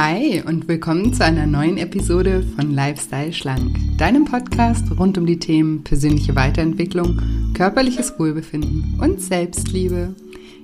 [0.00, 5.40] Hi und willkommen zu einer neuen Episode von Lifestyle Schlank, deinem Podcast rund um die
[5.40, 7.20] Themen persönliche Weiterentwicklung,
[7.52, 10.14] körperliches Wohlbefinden und Selbstliebe.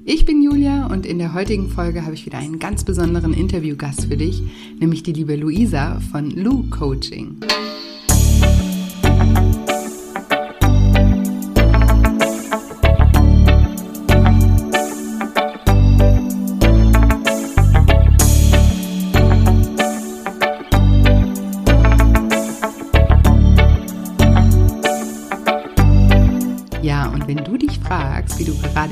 [0.04, 4.06] Ich bin Julia und in der heutigen Folge habe ich wieder einen ganz besonderen Interviewgast
[4.06, 4.40] für dich,
[4.78, 7.38] nämlich die liebe Luisa von Lu Coaching.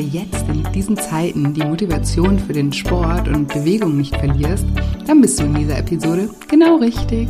[0.02, 4.66] Gerade jetzt in diesen Zeiten die Motivation für den Sport und Bewegung nicht verlierst,
[5.06, 7.28] dann bist du in dieser Episode genau richtig.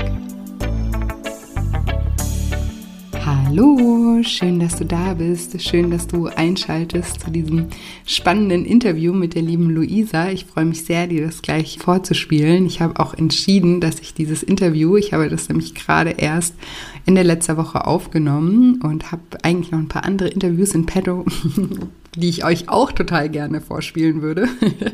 [3.24, 5.60] Hallo, schön, dass du da bist.
[5.62, 7.66] Schön, dass du einschaltest zu diesem
[8.04, 10.30] spannenden Interview mit der lieben Luisa.
[10.30, 12.66] Ich freue mich sehr, dir das gleich vorzuspielen.
[12.66, 16.54] Ich habe auch entschieden, dass ich dieses Interview, ich habe das nämlich gerade erst
[17.06, 21.24] Ende letzter Woche aufgenommen und habe eigentlich noch ein paar andere Interviews in petto,
[22.14, 24.46] die ich euch auch total gerne vorspielen würde.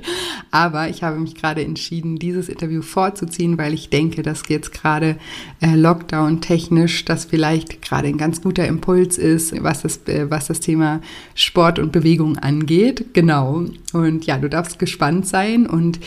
[0.53, 5.17] Aber ich habe mich gerade entschieden, dieses Interview vorzuziehen, weil ich denke, dass jetzt gerade
[5.61, 10.61] äh, Lockdown-technisch das vielleicht gerade ein ganz guter Impuls ist, was das, äh, was das
[10.61, 11.01] Thema
[11.35, 13.07] Sport und Bewegung angeht.
[13.15, 13.65] Genau.
[13.93, 15.99] Und ja, du darfst gespannt sein und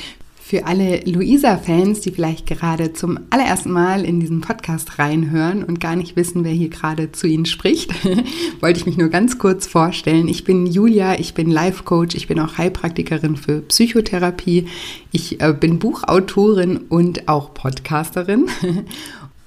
[0.52, 5.96] für alle Luisa-Fans, die vielleicht gerade zum allerersten Mal in diesen Podcast reinhören und gar
[5.96, 7.94] nicht wissen, wer hier gerade zu Ihnen spricht,
[8.60, 10.28] wollte ich mich nur ganz kurz vorstellen.
[10.28, 14.68] Ich bin Julia, ich bin Life-Coach, ich bin auch Heilpraktikerin für Psychotherapie,
[15.14, 18.48] ich äh, bin Buchautorin und auch Podcasterin.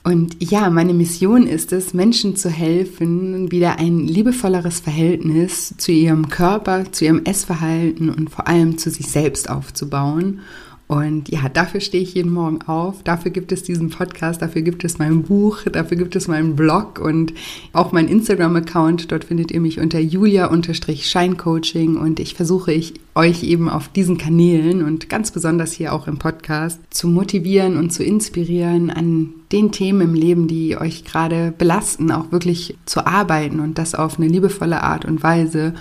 [0.06, 6.28] Und ja, meine Mission ist es, Menschen zu helfen, wieder ein liebevolleres Verhältnis zu ihrem
[6.28, 10.40] Körper, zu ihrem Essverhalten und vor allem zu sich selbst aufzubauen.
[10.86, 13.02] Und ja, dafür stehe ich jeden Morgen auf.
[13.05, 16.98] Dafür gibt es diesen Podcast, dafür gibt es mein Buch, dafür gibt es meinen Blog
[16.98, 17.33] und
[17.72, 19.11] auch meinen Instagram-Account.
[19.11, 24.84] Dort findet ihr mich unter julia-scheincoaching und ich versuche ich euch eben auf diesen Kanälen
[24.84, 30.02] und ganz besonders hier auch im Podcast zu motivieren und zu inspirieren, an den Themen
[30.02, 34.83] im Leben, die euch gerade belasten, auch wirklich zu arbeiten und das auf eine liebevolle
[34.83, 35.73] Art und Weise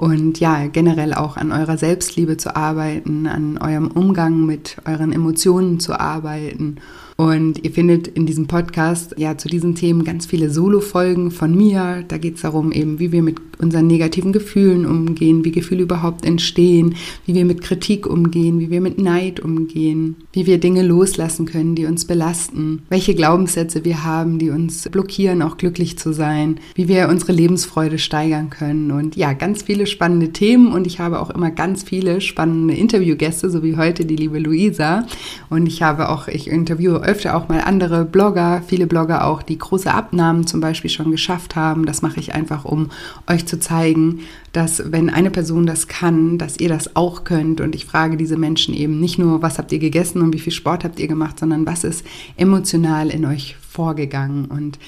[0.00, 5.78] und ja, generell auch an eurer Selbstliebe zu arbeiten, an eurem Umgang mit euren Emotionen
[5.78, 6.76] zu arbeiten
[7.20, 12.02] und ihr findet in diesem Podcast ja zu diesen Themen ganz viele Solo-Folgen von mir.
[12.08, 16.24] Da geht es darum, eben, wie wir mit unseren negativen Gefühlen umgehen, wie Gefühle überhaupt
[16.24, 16.94] entstehen,
[17.26, 21.74] wie wir mit Kritik umgehen, wie wir mit Neid umgehen, wie wir Dinge loslassen können,
[21.74, 26.88] die uns belasten, welche Glaubenssätze wir haben, die uns blockieren, auch glücklich zu sein, wie
[26.88, 28.90] wir unsere Lebensfreude steigern können.
[28.92, 33.50] Und ja, ganz viele spannende Themen und ich habe auch immer ganz viele spannende Interviewgäste,
[33.50, 35.06] so wie heute die liebe Luisa.
[35.50, 39.58] Und ich habe auch, ich interviewe öfter auch mal andere Blogger, viele Blogger auch, die
[39.58, 41.84] große Abnahmen zum Beispiel schon geschafft haben.
[41.84, 42.90] Das mache ich einfach, um
[43.28, 44.20] euch zu zeigen,
[44.52, 47.60] dass wenn eine Person das kann, dass ihr das auch könnt.
[47.60, 50.52] Und ich frage diese Menschen eben nicht nur, was habt ihr gegessen und wie viel
[50.52, 52.04] Sport habt ihr gemacht, sondern was ist
[52.36, 54.44] emotional in euch vorgegangen.
[54.44, 54.78] Und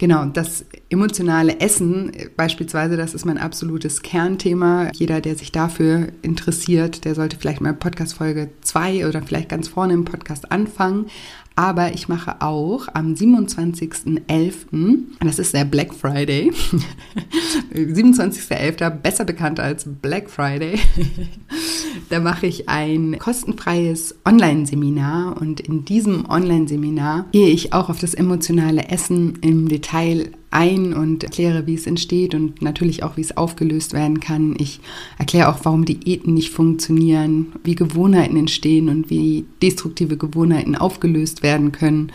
[0.00, 4.88] Genau, das emotionale Essen beispielsweise, das ist mein absolutes Kernthema.
[4.94, 9.68] Jeder, der sich dafür interessiert, der sollte vielleicht mal Podcast Folge 2 oder vielleicht ganz
[9.68, 11.10] vorne im Podcast anfangen.
[11.56, 16.52] Aber ich mache auch am 27.11., das ist der Black Friday,
[17.74, 20.78] 27.11., besser bekannt als Black Friday,
[22.08, 28.14] da mache ich ein kostenfreies Online-Seminar und in diesem Online-Seminar gehe ich auch auf das
[28.14, 33.36] emotionale Essen im Detail ein und erkläre, wie es entsteht und natürlich auch, wie es
[33.36, 34.54] aufgelöst werden kann.
[34.58, 34.80] Ich
[35.18, 41.72] erkläre auch, warum Diäten nicht funktionieren, wie Gewohnheiten entstehen und wie destruktive Gewohnheiten aufgelöst werden
[41.72, 42.12] können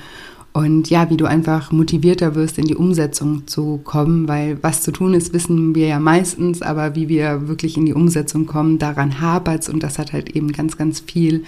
[0.55, 4.93] und ja, wie du einfach motivierter wirst, in die Umsetzung zu kommen, weil was zu
[4.93, 9.19] tun ist, wissen wir ja meistens, aber wie wir wirklich in die Umsetzung kommen, daran
[9.19, 11.43] hapert es und das hat halt eben ganz, ganz viel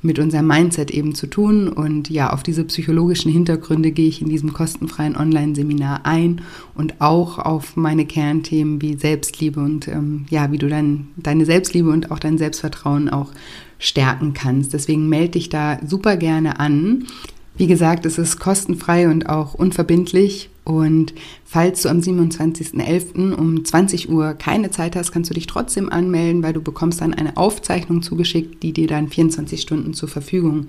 [0.00, 1.66] mit unserem Mindset eben zu tun.
[1.66, 6.42] Und ja, auf diese psychologischen Hintergründe gehe ich in diesem kostenfreien Online-Seminar ein
[6.76, 11.90] und auch auf meine Kernthemen wie Selbstliebe und ähm, ja, wie du dann deine Selbstliebe
[11.90, 13.32] und auch dein Selbstvertrauen auch
[13.80, 14.72] stärken kannst.
[14.72, 17.08] Deswegen melde dich da super gerne an.
[17.56, 20.48] Wie gesagt, es ist kostenfrei und auch unverbindlich.
[20.64, 21.12] Und
[21.44, 23.34] falls du am 27.11.
[23.34, 27.14] um 20 Uhr keine Zeit hast, kannst du dich trotzdem anmelden, weil du bekommst dann
[27.14, 30.68] eine Aufzeichnung zugeschickt, die dir dann 24 Stunden zur Verfügung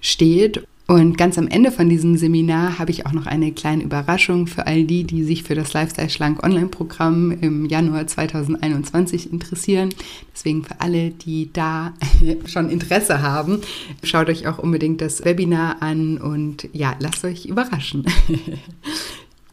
[0.00, 0.66] steht.
[0.86, 4.66] Und ganz am Ende von diesem Seminar habe ich auch noch eine kleine Überraschung für
[4.66, 9.88] all die, die sich für das Lifestyle Schlank Online-Programm im Januar 2021 interessieren.
[10.34, 11.94] Deswegen für alle, die da
[12.44, 13.62] schon Interesse haben,
[14.02, 18.04] schaut euch auch unbedingt das Webinar an und ja, lasst euch überraschen.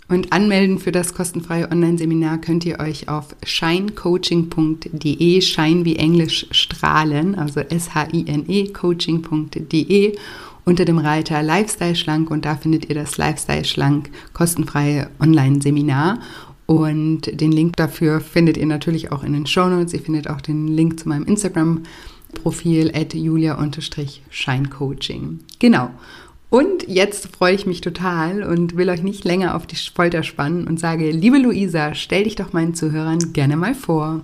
[0.10, 7.36] Und anmelden für das kostenfreie Online-Seminar könnt ihr euch auf shinecoaching.de, Shine wie Englisch strahlen,
[7.36, 10.18] also S-H-I-N-E, coaching.de
[10.71, 16.19] unter dem Reiter Lifestyle Schlank und da findet ihr das Lifestyle Schlank kostenfreie Online-Seminar.
[16.65, 19.94] Und den Link dafür findet ihr natürlich auch in den Show Notes.
[19.94, 25.39] Ihr findet auch den Link zu meinem Instagram-Profil at julia-scheincoaching.
[25.59, 25.89] Genau.
[26.50, 30.68] Und jetzt freue ich mich total und will euch nicht länger auf die Folter spannen
[30.68, 34.21] und sage, liebe Luisa, stell dich doch meinen Zuhörern gerne mal vor.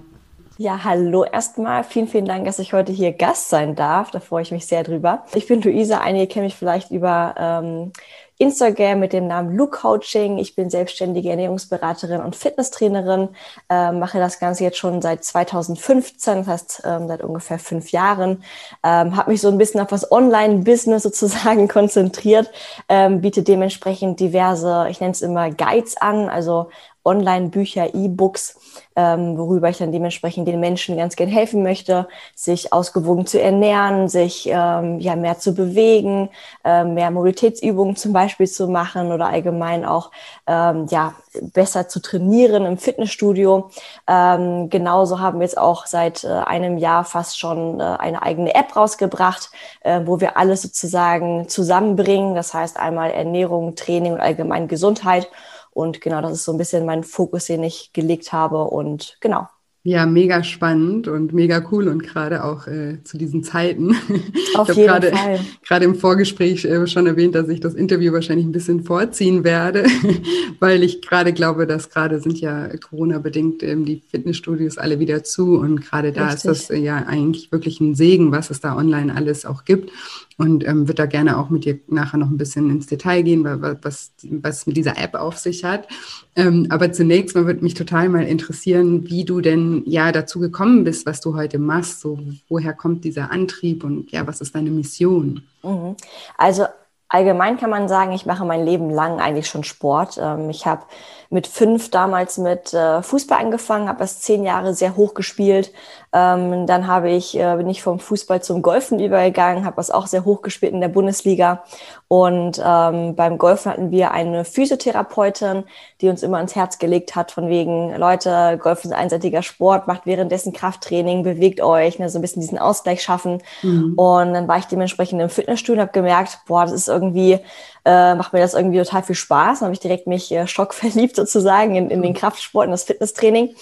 [0.59, 1.83] Ja, hallo erstmal.
[1.83, 4.09] Vielen, vielen Dank, dass ich heute hier Gast sein darf.
[4.09, 5.23] Da freue ich mich sehr drüber.
[5.35, 5.99] Ich bin Luisa.
[5.99, 7.91] Einige kennen mich vielleicht über ähm,
[8.39, 10.39] Instagram mit dem Namen Look Coaching.
[10.39, 13.29] Ich bin selbstständige Ernährungsberaterin und Fitnesstrainerin,
[13.69, 18.43] äh, mache das Ganze jetzt schon seit 2015, das heißt ähm, seit ungefähr fünf Jahren.
[18.83, 22.49] Ähm, habe mich so ein bisschen auf das Online-Business sozusagen konzentriert,
[22.89, 26.69] ähm, biete dementsprechend diverse, ich nenne es immer Guides an, also
[27.07, 28.59] Online-Bücher, E-Books,
[28.95, 34.09] ähm, worüber ich dann dementsprechend den Menschen ganz gern helfen möchte, sich ausgewogen zu ernähren,
[34.09, 36.29] sich ähm, ja mehr zu bewegen,
[36.65, 40.11] äh, mehr Mobilitätsübungen zum Beispiel zu machen oder allgemein auch
[40.45, 43.69] ähm, ja besser zu trainieren im Fitnessstudio.
[44.07, 48.53] Ähm, genauso haben wir jetzt auch seit äh, einem Jahr fast schon äh, eine eigene
[48.55, 49.51] App rausgebracht,
[49.81, 52.35] äh, wo wir alles sozusagen zusammenbringen.
[52.35, 55.29] Das heißt einmal Ernährung, Training und allgemein Gesundheit.
[55.77, 58.63] Und genau, das ist so ein bisschen mein Fokus, den ich gelegt habe.
[58.63, 59.47] Und genau.
[59.83, 63.95] Ja, mega spannend und mega cool und gerade auch äh, zu diesen Zeiten.
[64.55, 65.39] Auf jeden grade, Fall.
[65.65, 69.85] Gerade im Vorgespräch äh, schon erwähnt, dass ich das Interview wahrscheinlich ein bisschen vorziehen werde,
[70.59, 75.59] weil ich gerade glaube, dass gerade sind ja Corona-bedingt ähm, die Fitnessstudios alle wieder zu
[75.59, 76.51] und gerade da Richtig.
[76.51, 79.91] ist das äh, ja eigentlich wirklich ein Segen, was es da online alles auch gibt
[80.37, 83.43] und ähm, wird da gerne auch mit dir nachher noch ein bisschen ins Detail gehen,
[83.43, 85.87] was, was mit dieser App auf sich hat.
[86.35, 90.83] Ähm, aber zunächst mal würde mich total mal interessieren, wie du denn ja dazu gekommen
[90.83, 92.01] bist, was du heute machst.
[92.01, 92.19] So,
[92.49, 95.41] woher kommt dieser Antrieb und ja, was ist deine Mission?
[95.63, 95.95] Mhm.
[96.37, 96.65] Also
[97.09, 100.19] allgemein kann man sagen, ich mache mein Leben lang eigentlich schon Sport.
[100.21, 100.83] Ähm, ich habe
[101.29, 105.73] mit fünf damals mit äh, Fußball angefangen, habe das zehn Jahre sehr hoch gespielt.
[106.13, 110.07] Ähm, dann habe ich, äh, bin ich vom Fußball zum Golfen übergegangen, habe das auch
[110.07, 111.63] sehr hoch gespielt in der Bundesliga.
[112.07, 115.65] Und ähm, beim Golfen hatten wir eine Physiotherapeutin,
[115.99, 119.87] die uns immer ans Herz gelegt hat, von wegen, Leute, Golfen ist ein einseitiger Sport,
[119.87, 123.43] macht währenddessen Krafttraining, bewegt euch, ne, so ein bisschen diesen Ausgleich schaffen.
[123.61, 123.93] Mhm.
[123.95, 127.39] Und dann war ich dementsprechend im Fitnessstudio und habe gemerkt, boah, das ist irgendwie
[127.87, 129.59] äh, macht mir das irgendwie total viel Spaß.
[129.59, 133.55] Dann habe ich direkt mich äh, schockverliebt sozusagen in, in den Kraftsport, in das Fitnesstraining.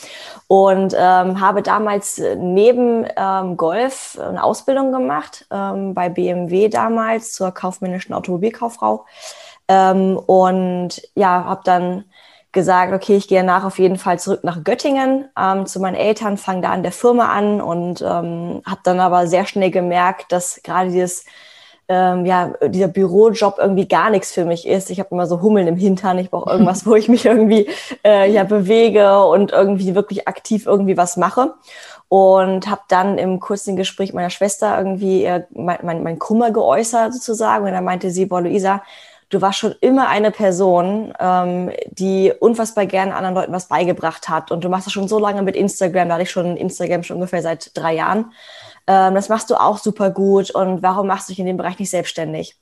[0.48, 7.52] Und ähm, habe damals neben ähm, Golf eine Ausbildung gemacht ähm, bei BMW damals zur
[7.52, 9.06] kaufmännischen Automobilkauffrau
[9.68, 12.06] ähm, und ja, habe dann
[12.52, 16.38] gesagt, okay, ich gehe nach auf jeden Fall zurück nach Göttingen ähm, zu meinen Eltern,
[16.38, 20.62] fange da an der Firma an und ähm, habe dann aber sehr schnell gemerkt, dass
[20.64, 21.26] gerade dieses
[21.88, 24.90] ähm, ja, dieser Bürojob irgendwie gar nichts für mich ist.
[24.90, 26.18] Ich habe immer so Hummeln im Hintern.
[26.18, 27.70] Ich brauche irgendwas, wo ich mich irgendwie
[28.04, 31.54] äh, ja bewege und irgendwie wirklich aktiv irgendwie was mache.
[32.08, 37.14] Und habe dann im kurzen Gespräch meiner Schwester irgendwie äh, mein, mein, mein Kummer geäußert
[37.14, 37.66] sozusagen.
[37.66, 38.82] Und dann meinte sie, boah, Luisa,
[39.30, 44.52] du warst schon immer eine Person, ähm, die unfassbar gerne anderen Leuten was beigebracht hat.
[44.52, 47.18] Und du machst das schon so lange mit Instagram, da hatte ich schon Instagram schon
[47.18, 48.32] ungefähr seit drei Jahren
[48.88, 51.80] ähm, das machst du auch super gut und warum machst du dich in dem Bereich
[51.80, 52.58] nicht selbstständig?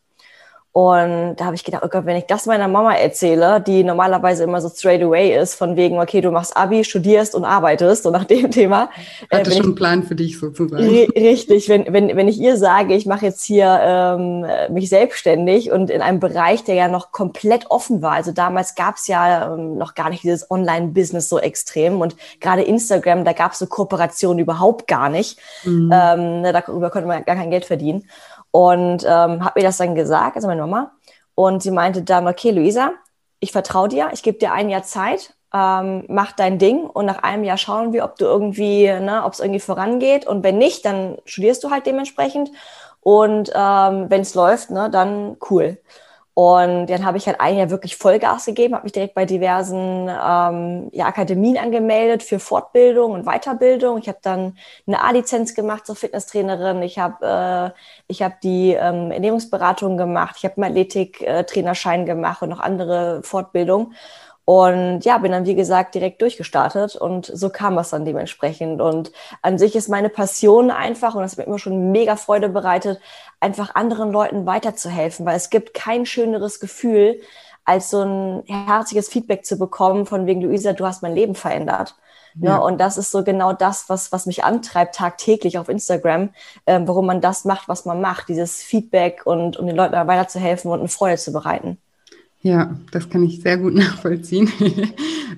[0.74, 4.44] Und da habe ich gedacht, oh Gott, wenn ich das meiner Mama erzähle, die normalerweise
[4.44, 8.10] immer so straight away ist, von wegen, okay, du machst Abi, studierst und arbeitest, so
[8.10, 8.90] nach dem Thema.
[9.32, 10.84] Hatte äh, schon einen Plan für dich sozusagen.
[10.84, 15.92] Richtig, wenn, wenn, wenn ich ihr sage, ich mache jetzt hier ähm, mich selbstständig und
[15.92, 18.14] in einem Bereich, der ja noch komplett offen war.
[18.14, 22.64] Also damals gab es ja ähm, noch gar nicht dieses Online-Business so extrem und gerade
[22.64, 25.38] Instagram, da gab es so Kooperationen überhaupt gar nicht.
[25.66, 25.92] Mhm.
[25.94, 28.06] Ähm, ne, darüber konnte man gar kein Geld verdienen.
[28.56, 30.92] Und ähm, habe mir das dann gesagt, also meine Mama.
[31.34, 32.92] Und sie meinte dann, okay, Luisa,
[33.40, 37.24] ich vertraue dir, ich gebe dir ein Jahr Zeit, ähm, mach dein Ding und nach
[37.24, 40.28] einem Jahr schauen wir, ob du irgendwie, ne, ob es irgendwie vorangeht.
[40.28, 42.52] Und wenn nicht, dann studierst du halt dementsprechend.
[43.02, 45.80] Und ähm, wenn es läuft, ne, dann cool.
[46.36, 50.10] Und dann habe ich halt ein Jahr wirklich Vollgas gegeben, habe mich direkt bei diversen
[50.10, 54.00] ähm, ja, Akademien angemeldet für Fortbildung und Weiterbildung.
[54.00, 56.82] Ich habe dann eine A-Lizenz gemacht zur Fitnesstrainerin.
[56.82, 60.36] Ich habe äh, ich hab die ähm, Ernährungsberatung gemacht.
[60.40, 63.94] Ich habe einen Athletik-Trainerschein gemacht und noch andere Fortbildungen.
[64.46, 68.82] Und ja, bin dann, wie gesagt, direkt durchgestartet und so kam es dann dementsprechend.
[68.82, 72.50] Und an sich ist meine Passion einfach, und das hat mir immer schon mega Freude
[72.50, 73.00] bereitet,
[73.40, 77.22] einfach anderen Leuten weiterzuhelfen, weil es gibt kein schöneres Gefühl,
[77.66, 81.96] als so ein herzliches Feedback zu bekommen von wegen, Luisa, du hast mein Leben verändert.
[82.36, 82.50] Ne?
[82.50, 82.58] Ja.
[82.58, 82.64] Ne?
[82.64, 86.32] Und das ist so genau das, was, was mich antreibt tagtäglich auf Instagram,
[86.66, 90.72] äh, warum man das macht, was man macht, dieses Feedback und um den Leuten weiterzuhelfen
[90.72, 91.78] und eine Freude zu bereiten.
[92.44, 94.50] Ja, das kann ich sehr gut nachvollziehen.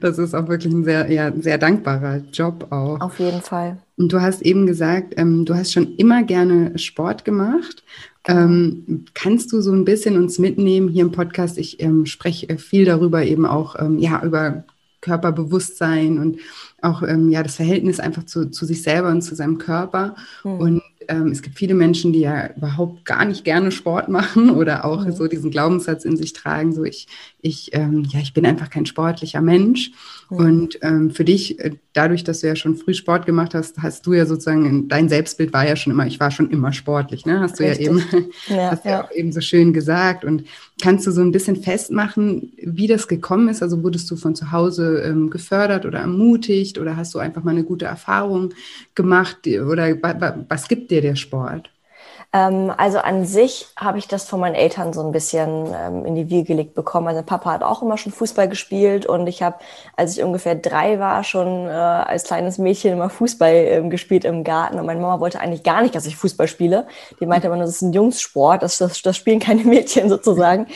[0.02, 3.00] Das ist auch wirklich ein sehr, ja, sehr dankbarer Job auch.
[3.00, 3.78] Auf jeden Fall.
[3.96, 7.84] Und du hast eben gesagt, ähm, du hast schon immer gerne Sport gemacht.
[8.28, 11.58] Ähm, kannst du so ein bisschen uns mitnehmen hier im Podcast?
[11.60, 14.64] Ich ähm, spreche viel darüber, eben auch ähm, ja, über
[15.02, 16.40] Körperbewusstsein und
[16.82, 20.16] auch ähm, ja, das Verhältnis einfach zu, zu sich selber und zu seinem Körper.
[20.44, 20.52] Mhm.
[20.60, 24.86] Und ähm, es gibt viele Menschen, die ja überhaupt gar nicht gerne Sport machen oder
[24.86, 25.12] auch mhm.
[25.12, 27.08] so diesen Glaubenssatz in sich tragen, so ich,
[27.42, 29.92] ich, ähm, ja, ich bin einfach kein sportlicher Mensch.
[30.30, 30.38] Mhm.
[30.38, 34.06] Und ähm, für dich, äh, dadurch, dass du ja schon früh Sport gemacht hast, hast
[34.06, 37.40] du ja sozusagen, dein Selbstbild war ja schon immer, ich war schon immer sportlich, ne?
[37.40, 37.86] Hast du Richtig.
[37.86, 38.04] ja eben,
[38.48, 38.92] ja, hast ja.
[38.92, 40.26] ja auch eben so schön gesagt.
[40.26, 40.46] Und
[40.82, 43.64] kannst du so ein bisschen festmachen, wie das gekommen ist?
[43.64, 47.52] Also wurdest du von zu Hause ähm, gefördert oder ermutigt oder hast du einfach mal
[47.52, 48.54] eine gute Erfahrung
[48.94, 49.48] gemacht?
[49.48, 49.96] Oder
[50.50, 51.70] was gibt dir der Sport?
[52.36, 56.15] Ähm, also an sich habe ich das von meinen Eltern so ein bisschen ähm, in
[56.15, 57.08] die Wiege gelegt bekommen.
[57.08, 59.56] Also Papa hat auch immer schon Fußball gespielt und ich habe,
[59.96, 64.44] als ich ungefähr drei war, schon äh, als kleines Mädchen immer Fußball ähm, gespielt im
[64.44, 64.77] Garten.
[64.77, 66.88] Und meine Mama wollte eigentlich gar nicht, dass ich Fußball spiele.
[67.22, 70.68] Die meinte immer, das ist ein Jungssport, das, das, das spielen keine Mädchen sozusagen.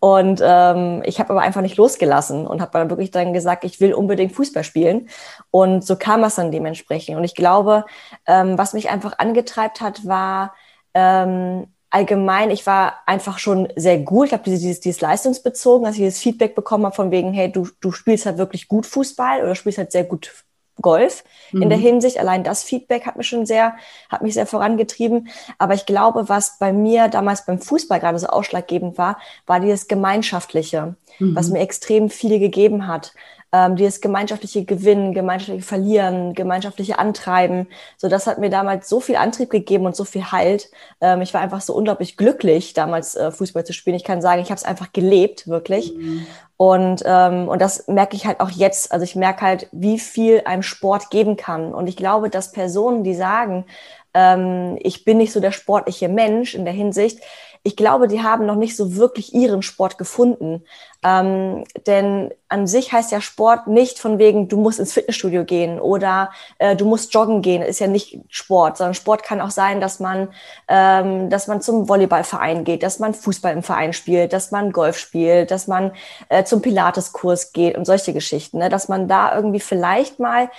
[0.00, 3.80] Und ähm, ich habe aber einfach nicht losgelassen und habe dann wirklich dann gesagt, ich
[3.80, 5.10] will unbedingt Fußball spielen.
[5.50, 7.18] Und so kam es dann dementsprechend.
[7.18, 7.84] Und ich glaube,
[8.26, 10.54] ähm, was mich einfach angetreibt hat, war,
[10.94, 14.28] ähm, allgemein, ich war einfach schon sehr gut.
[14.28, 17.68] Ich habe dieses, dieses leistungsbezogen, dass ich dieses Feedback bekommen habe von wegen, hey, du,
[17.80, 20.44] du spielst halt wirklich gut Fußball oder spielst halt sehr gut
[20.80, 21.22] Golf
[21.52, 21.62] mhm.
[21.62, 21.82] in der mhm.
[21.82, 22.18] Hinsicht.
[22.18, 23.76] Allein das Feedback hat mich schon sehr,
[24.08, 25.28] hat mich sehr vorangetrieben.
[25.58, 29.86] Aber ich glaube, was bei mir damals beim Fußball gerade so ausschlaggebend war, war dieses
[29.86, 31.36] Gemeinschaftliche, mhm.
[31.36, 33.12] was mir extrem viel gegeben hat
[33.52, 37.68] ähm, dieses gemeinschaftliche Gewinnen, gemeinschaftliche Verlieren, gemeinschaftliche Antreiben.
[37.98, 40.70] So, das hat mir damals so viel Antrieb gegeben und so viel Halt.
[41.00, 43.96] Ähm, ich war einfach so unglaublich glücklich, damals äh, Fußball zu spielen.
[43.96, 45.94] Ich kann sagen, ich habe es einfach gelebt, wirklich.
[45.94, 46.26] Mhm.
[46.56, 48.90] Und, ähm, und das merke ich halt auch jetzt.
[48.90, 51.74] Also ich merke halt, wie viel einem Sport geben kann.
[51.74, 53.66] Und ich glaube, dass Personen, die sagen,
[54.14, 57.20] ähm, ich bin nicht so der sportliche Mensch in der Hinsicht,
[57.64, 60.64] ich glaube, die haben noch nicht so wirklich ihren Sport gefunden.
[61.04, 65.80] Ähm, denn an sich heißt ja Sport nicht von wegen, du musst ins Fitnessstudio gehen
[65.80, 69.80] oder äh, du musst joggen gehen, ist ja nicht Sport, sondern Sport kann auch sein,
[69.80, 70.28] dass man,
[70.66, 74.98] ähm, dass man zum Volleyballverein geht, dass man Fußball im Verein spielt, dass man Golf
[74.98, 75.92] spielt, dass man
[76.28, 78.68] äh, zum Pilateskurs geht und solche Geschichten, ne?
[78.70, 80.50] dass man da irgendwie vielleicht mal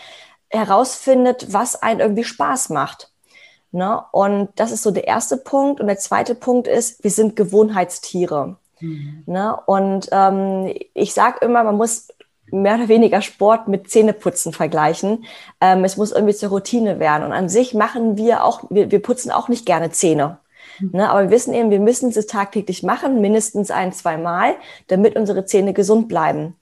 [0.49, 3.12] herausfindet, was einen irgendwie Spaß macht.
[3.73, 4.01] Ne?
[4.11, 5.81] Und das ist so der erste Punkt.
[5.81, 8.57] Und der zweite Punkt ist, wir sind Gewohnheitstiere.
[8.79, 9.23] Mhm.
[9.25, 9.57] Ne?
[9.65, 12.09] Und ähm, ich sage immer, man muss
[12.51, 15.25] mehr oder weniger Sport mit Zähneputzen vergleichen.
[15.59, 17.23] Ähm, es muss irgendwie zur Routine werden.
[17.23, 20.37] Und an sich machen wir auch, wir, wir putzen auch nicht gerne Zähne.
[20.79, 20.91] Mhm.
[20.93, 21.09] Ne?
[21.09, 24.53] Aber wir wissen eben, wir müssen es tagtäglich machen, mindestens ein, zwei Mal,
[24.87, 26.55] damit unsere Zähne gesund bleiben.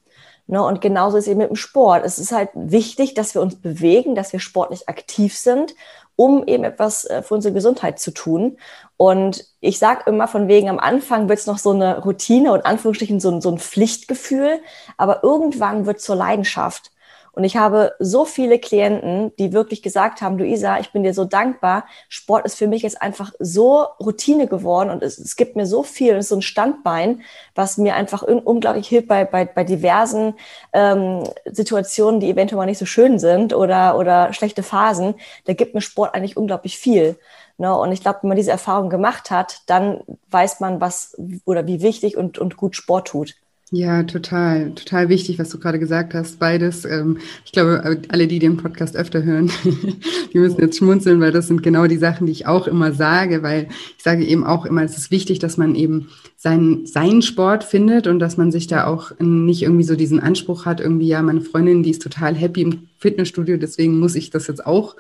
[0.48, 0.64] Ne?
[0.64, 2.06] Und genauso ist es eben mit dem Sport.
[2.06, 5.76] Es ist halt wichtig, dass wir uns bewegen, dass wir sportlich aktiv sind
[6.16, 8.58] um eben etwas äh, für unsere Gesundheit zu tun.
[8.98, 12.66] Und ich sage immer von wegen, am Anfang wird es noch so eine Routine und
[12.66, 14.60] Anführungsstrichen so ein, so ein Pflichtgefühl,
[14.98, 16.92] aber irgendwann wird es zur Leidenschaft.
[17.34, 21.24] Und ich habe so viele Klienten, die wirklich gesagt haben, Luisa, ich bin dir so
[21.24, 21.86] dankbar.
[22.10, 25.84] Sport ist für mich jetzt einfach so Routine geworden und es, es gibt mir so
[25.84, 27.22] viel, es ist so ein Standbein,
[27.56, 30.34] was mir einfach unglaublich hilft bei, bei, bei diversen
[30.74, 35.16] ähm, Situationen, die eventuell mal nicht so schön sind oder, oder schlechte Phasen.
[35.46, 37.18] Da gibt mir Sport eigentlich unglaublich viel.
[37.58, 37.76] Ne?
[37.78, 41.82] Und ich glaube, wenn man diese Erfahrung gemacht hat, dann weiß man, was oder wie
[41.82, 43.36] wichtig und, und gut Sport tut.
[43.74, 46.40] Ja, total, total wichtig, was du gerade gesagt hast.
[46.40, 46.84] Beides.
[46.84, 49.50] Ähm, ich glaube, alle, die den Podcast öfter hören,
[50.34, 53.44] die müssen jetzt schmunzeln, weil das sind genau die Sachen, die ich auch immer sage,
[53.44, 57.64] weil ich sage eben auch immer, es ist wichtig, dass man eben seinen, seinen Sport
[57.64, 61.22] findet und dass man sich da auch nicht irgendwie so diesen Anspruch hat, irgendwie, ja,
[61.22, 64.98] meine Freundin, die ist total happy im Fitnessstudio, deswegen muss ich das jetzt auch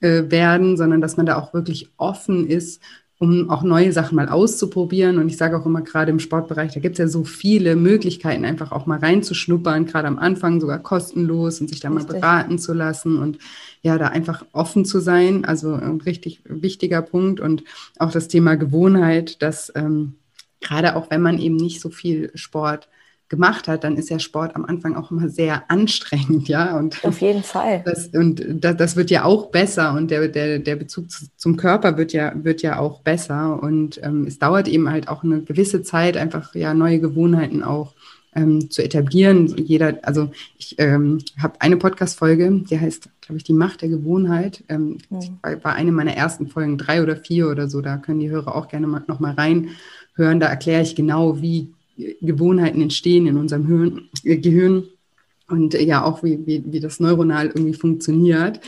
[0.00, 2.82] äh, werden, sondern dass man da auch wirklich offen ist
[3.20, 5.18] um auch neue Sachen mal auszuprobieren.
[5.18, 8.46] Und ich sage auch immer, gerade im Sportbereich, da gibt es ja so viele Möglichkeiten,
[8.46, 12.08] einfach auch mal reinzuschnuppern, gerade am Anfang sogar kostenlos und sich da Richtig.
[12.08, 13.36] mal beraten zu lassen und
[13.82, 15.44] ja, da einfach offen zu sein.
[15.44, 17.40] Also ein richtig wichtiger Punkt.
[17.40, 17.62] Und
[17.98, 20.14] auch das Thema Gewohnheit, dass ähm,
[20.62, 22.88] gerade auch wenn man eben nicht so viel Sport
[23.30, 26.76] gemacht hat, dann ist ja Sport am Anfang auch immer sehr anstrengend, ja.
[26.76, 27.82] Und auf jeden Fall.
[27.86, 31.06] Das, und das, das wird ja auch besser und der, der, der Bezug
[31.36, 33.62] zum Körper wird ja, wird ja auch besser.
[33.62, 37.94] Und ähm, es dauert eben halt auch eine gewisse Zeit, einfach ja neue Gewohnheiten auch
[38.34, 39.46] ähm, zu etablieren.
[39.56, 44.64] Jeder, also ich ähm, habe eine Podcast-Folge, die heißt, glaube ich, die Macht der Gewohnheit.
[44.68, 45.38] Ähm, mhm.
[45.40, 47.80] war, war eine meiner ersten Folgen, drei oder vier oder so.
[47.80, 50.40] Da können die Hörer auch gerne mal, noch mal reinhören.
[50.40, 51.72] Da erkläre ich genau, wie
[52.20, 54.84] Gewohnheiten entstehen in unserem äh, Gehirn
[55.48, 58.60] und äh, ja auch, wie, wie, wie das neuronal irgendwie funktioniert.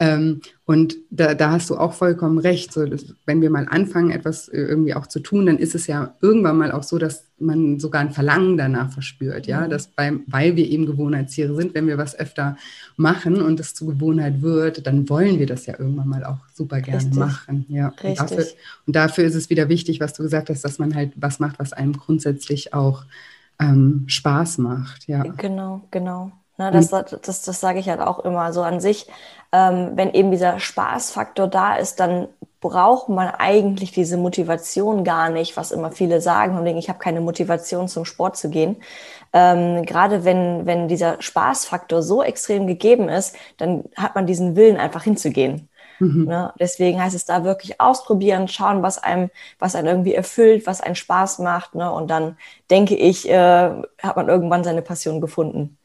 [0.00, 2.72] Ähm, und da, da hast du auch vollkommen recht.
[2.72, 5.86] So, dass, wenn wir mal anfangen, etwas äh, irgendwie auch zu tun, dann ist es
[5.88, 9.46] ja irgendwann mal auch so, dass man sogar ein Verlangen danach verspürt.
[9.46, 9.70] Ja, mhm.
[9.70, 12.56] dass beim, weil wir eben Gewohnheitstiere sind, wenn wir was öfter
[12.96, 16.80] machen und es zur Gewohnheit wird, dann wollen wir das ja irgendwann mal auch super
[16.80, 17.18] gerne Richtig.
[17.18, 17.66] machen.
[17.68, 18.10] Ja, Richtig.
[18.10, 18.44] Und dafür,
[18.86, 21.58] und dafür ist es wieder wichtig, was du gesagt hast, dass man halt was macht,
[21.58, 23.04] was einem grundsätzlich auch
[23.58, 25.08] ähm, Spaß macht.
[25.08, 26.32] Ja, genau, genau.
[26.58, 28.52] Ne, das, das, das, das sage ich halt auch immer.
[28.52, 29.06] So an sich,
[29.52, 32.28] ähm, wenn eben dieser Spaßfaktor da ist, dann
[32.60, 36.98] braucht man eigentlich diese Motivation gar nicht, was immer viele sagen, und denken, ich habe
[36.98, 38.76] keine Motivation zum Sport zu gehen.
[39.32, 44.78] Ähm, gerade wenn, wenn dieser Spaßfaktor so extrem gegeben ist, dann hat man diesen Willen
[44.78, 45.68] einfach hinzugehen.
[46.00, 46.24] Mhm.
[46.24, 46.52] Ne?
[46.58, 50.96] Deswegen heißt es da wirklich ausprobieren, schauen, was einem, was einen irgendwie erfüllt, was einen
[50.96, 51.76] Spaß macht.
[51.76, 51.90] Ne?
[51.90, 52.36] Und dann
[52.70, 53.70] denke ich, äh,
[54.02, 55.77] hat man irgendwann seine Passion gefunden.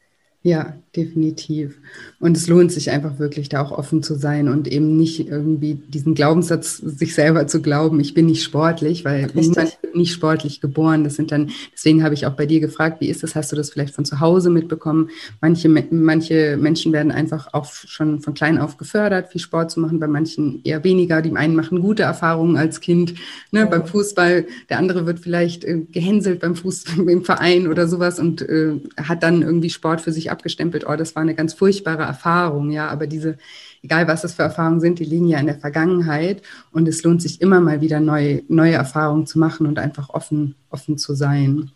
[0.46, 1.78] Ja, definitiv.
[2.20, 5.74] Und es lohnt sich einfach wirklich, da auch offen zu sein und eben nicht irgendwie
[5.74, 9.48] diesen Glaubenssatz sich selber zu glauben, ich bin nicht sportlich, weil Richtig.
[9.48, 11.02] niemand wird nicht sportlich geboren.
[11.02, 13.34] Das sind dann, deswegen habe ich auch bei dir gefragt, wie ist das?
[13.34, 15.08] Hast du das vielleicht von zu Hause mitbekommen?
[15.40, 19.98] Manche, manche Menschen werden einfach auch schon von klein auf gefördert, viel Sport zu machen,
[19.98, 21.22] bei manchen eher weniger.
[21.22, 23.14] Die einen machen gute Erfahrungen als Kind
[23.50, 23.66] ne, ja.
[23.66, 28.42] beim Fußball, der andere wird vielleicht äh, gehänselt beim Fußball im Verein oder sowas und
[28.42, 32.70] äh, hat dann irgendwie Sport für sich abgestempelt, oh, das war eine ganz furchtbare Erfahrung,
[32.70, 33.38] ja, aber diese,
[33.82, 36.42] egal was das für Erfahrungen sind, die liegen ja in der Vergangenheit
[36.72, 40.54] und es lohnt sich immer mal wieder neue, neue Erfahrungen zu machen und einfach offen,
[40.70, 41.70] offen zu sein.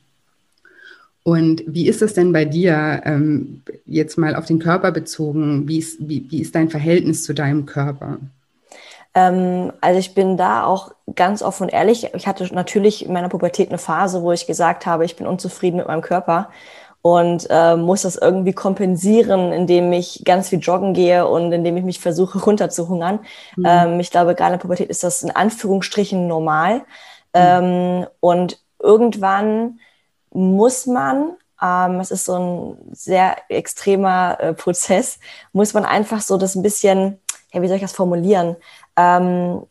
[1.22, 5.78] Und wie ist es denn bei dir, ähm, jetzt mal auf den Körper bezogen, wie
[5.78, 8.18] ist, wie, wie ist dein Verhältnis zu deinem Körper?
[9.14, 12.08] Ähm, also ich bin da auch ganz offen und ehrlich.
[12.14, 15.78] Ich hatte natürlich in meiner Pubertät eine Phase, wo ich gesagt habe, ich bin unzufrieden
[15.78, 16.50] mit meinem Körper
[17.02, 21.84] und äh, muss das irgendwie kompensieren, indem ich ganz viel joggen gehe und indem ich
[21.84, 23.20] mich versuche runterzuhungern.
[23.56, 23.64] Mhm.
[23.66, 26.78] Ähm, ich glaube, gerade in der Pubertät ist das in Anführungsstrichen normal.
[26.78, 26.82] Mhm.
[27.34, 29.80] Ähm, und irgendwann
[30.32, 35.18] muss man, ähm, es ist so ein sehr extremer äh, Prozess,
[35.52, 37.20] muss man einfach so das ein bisschen,
[37.52, 38.56] ja, wie soll ich das formulieren?
[38.96, 39.62] Ähm,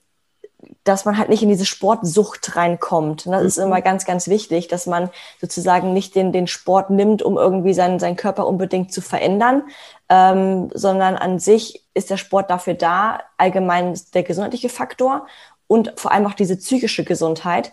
[0.87, 3.25] dass man halt nicht in diese Sportsucht reinkommt.
[3.25, 3.47] Und das mhm.
[3.47, 5.09] ist immer ganz, ganz wichtig, dass man
[5.41, 9.63] sozusagen nicht den, den Sport nimmt, um irgendwie seinen, seinen Körper unbedingt zu verändern,
[10.09, 15.27] ähm, sondern an sich ist der Sport dafür da, allgemein der gesundheitliche Faktor
[15.67, 17.71] und vor allem auch diese psychische Gesundheit.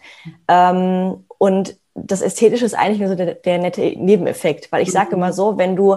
[0.49, 5.09] Ähm, und das Ästhetische ist eigentlich nur so der, der nette Nebeneffekt, weil ich sage
[5.09, 5.23] mhm.
[5.23, 5.97] immer so, wenn du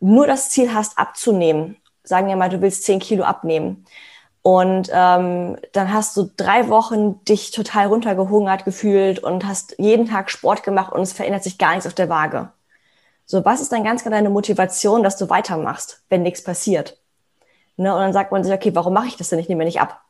[0.00, 3.84] nur das Ziel hast, abzunehmen, sagen wir mal, du willst zehn Kilo abnehmen,
[4.46, 10.30] und ähm, dann hast du drei Wochen dich total runtergehungert gefühlt und hast jeden Tag
[10.30, 12.52] Sport gemacht und es verändert sich gar nichts auf der Waage.
[13.24, 16.96] So, was ist dann ganz klar deine Motivation, dass du weitermachst, wenn nichts passiert?
[17.76, 17.92] Ne?
[17.92, 19.40] Und dann sagt man sich, okay, warum mache ich das denn?
[19.40, 20.00] Ich nehme nicht ab.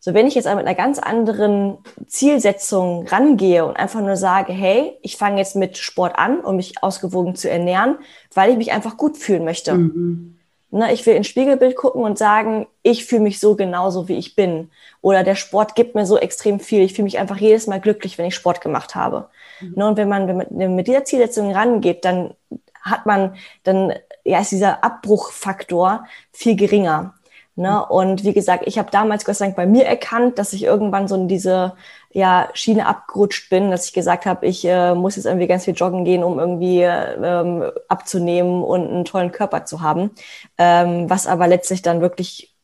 [0.00, 4.98] So, wenn ich jetzt mit einer ganz anderen Zielsetzung rangehe und einfach nur sage, hey,
[5.00, 7.96] ich fange jetzt mit Sport an, um mich ausgewogen zu ernähren,
[8.34, 9.72] weil ich mich einfach gut fühlen möchte.
[9.72, 10.37] Mhm.
[10.70, 14.36] Ne, ich will ins Spiegelbild gucken und sagen, ich fühle mich so genauso, wie ich
[14.36, 14.70] bin.
[15.00, 16.82] Oder der Sport gibt mir so extrem viel.
[16.82, 19.30] Ich fühle mich einfach jedes Mal glücklich, wenn ich Sport gemacht habe.
[19.60, 19.72] Mhm.
[19.76, 22.34] Ne, und wenn man, wenn man mit dieser Zielsetzung rangeht, dann
[22.82, 27.14] hat man, dann ja, ist dieser Abbruchfaktor viel geringer.
[27.58, 27.84] Ne?
[27.84, 31.08] Und wie gesagt, ich habe damals Gott sei Dank bei mir erkannt, dass ich irgendwann
[31.08, 31.72] so in diese
[32.12, 35.74] ja, Schiene abgerutscht bin, dass ich gesagt habe, ich äh, muss jetzt irgendwie ganz viel
[35.74, 40.12] joggen gehen, um irgendwie ähm, abzunehmen und einen tollen Körper zu haben,
[40.56, 42.54] ähm, was aber letztlich dann wirklich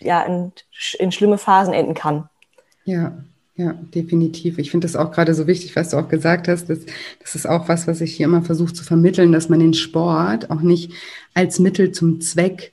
[0.00, 0.50] ja in,
[0.98, 2.28] in schlimme Phasen enden kann.
[2.84, 3.12] Ja,
[3.54, 4.58] ja, definitiv.
[4.58, 6.68] Ich finde das auch gerade so wichtig, was du auch gesagt hast.
[6.68, 6.80] Das,
[7.20, 10.50] das ist auch was, was ich hier immer versuche zu vermitteln, dass man den Sport
[10.50, 10.92] auch nicht
[11.34, 12.72] als Mittel zum Zweck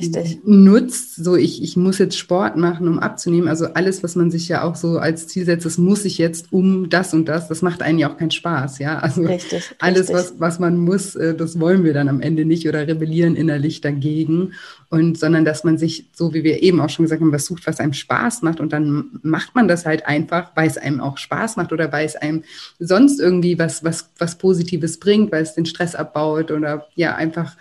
[0.00, 0.40] Richtig.
[0.44, 3.48] nutzt, so ich, ich muss jetzt Sport machen, um abzunehmen.
[3.48, 6.52] Also alles, was man sich ja auch so als Ziel setzt, das muss ich jetzt
[6.52, 8.98] um das und das, das macht einen ja auch keinen Spaß, ja.
[8.98, 10.16] Also richtig, alles, richtig.
[10.16, 13.80] Was, was man muss, äh, das wollen wir dann am Ende nicht oder rebellieren innerlich
[13.80, 14.52] dagegen.
[14.88, 17.66] Und sondern dass man sich, so wie wir eben auch schon gesagt haben, was sucht,
[17.66, 18.58] was einem Spaß macht.
[18.58, 22.06] Und dann macht man das halt einfach, weil es einem auch Spaß macht oder weil
[22.06, 22.42] es einem
[22.80, 27.56] sonst irgendwie was, was, was Positives bringt, weil es den Stress abbaut oder ja, einfach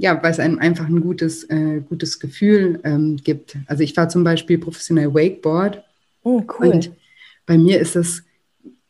[0.00, 3.58] ja, weil es einem einfach ein gutes, äh, gutes Gefühl ähm, gibt.
[3.66, 5.84] Also ich war zum Beispiel professionell Wakeboard.
[6.22, 6.68] Oh, cool.
[6.68, 6.90] Und
[7.44, 8.22] bei mir ist es,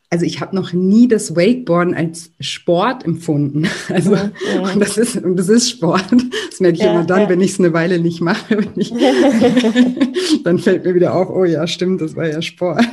[0.08, 3.66] also ich habe noch nie das Wakeboarden als Sport empfunden.
[3.88, 4.72] Also ja, ja.
[4.72, 6.04] Und das ist und das ist Sport.
[6.48, 8.58] Das merke ich ja, immer dann, wenn ich es eine Weile nicht mache.
[8.76, 8.90] Ich,
[10.44, 12.86] dann fällt mir wieder auf, oh ja, stimmt, das war ja Sport.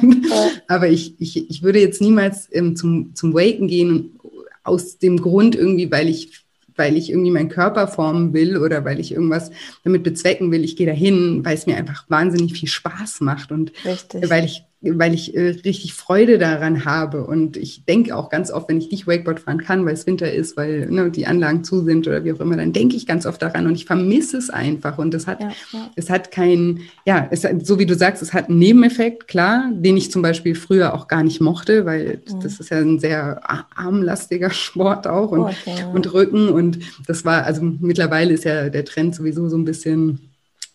[0.67, 4.19] Aber ich, ich, ich würde jetzt niemals ähm, zum, zum Waken gehen
[4.63, 6.46] aus dem Grund irgendwie, weil ich
[6.77, 9.51] weil ich irgendwie meinen Körper formen will oder weil ich irgendwas
[9.83, 10.63] damit bezwecken will.
[10.63, 14.29] Ich gehe dahin, weil es mir einfach wahnsinnig viel Spaß macht und Richtig.
[14.29, 17.25] weil ich weil ich äh, richtig Freude daran habe.
[17.25, 20.31] Und ich denke auch ganz oft, wenn ich nicht Wakeboard fahren kann, weil es Winter
[20.31, 23.25] ist, weil ne, die Anlagen zu sind oder wie auch immer, dann denke ich ganz
[23.25, 24.99] oft daran und ich vermisse es einfach.
[24.99, 25.89] Und es hat, ja, ja.
[25.95, 29.71] es hat kein, ja, es hat, so wie du sagst, es hat einen Nebeneffekt, klar,
[29.73, 32.39] den ich zum Beispiel früher auch gar nicht mochte, weil mhm.
[32.41, 33.41] das ist ja ein sehr
[33.75, 36.49] armlastiger Sport auch und, okay, und Rücken.
[36.49, 40.26] Und das war, also mittlerweile ist ja der Trend sowieso so ein bisschen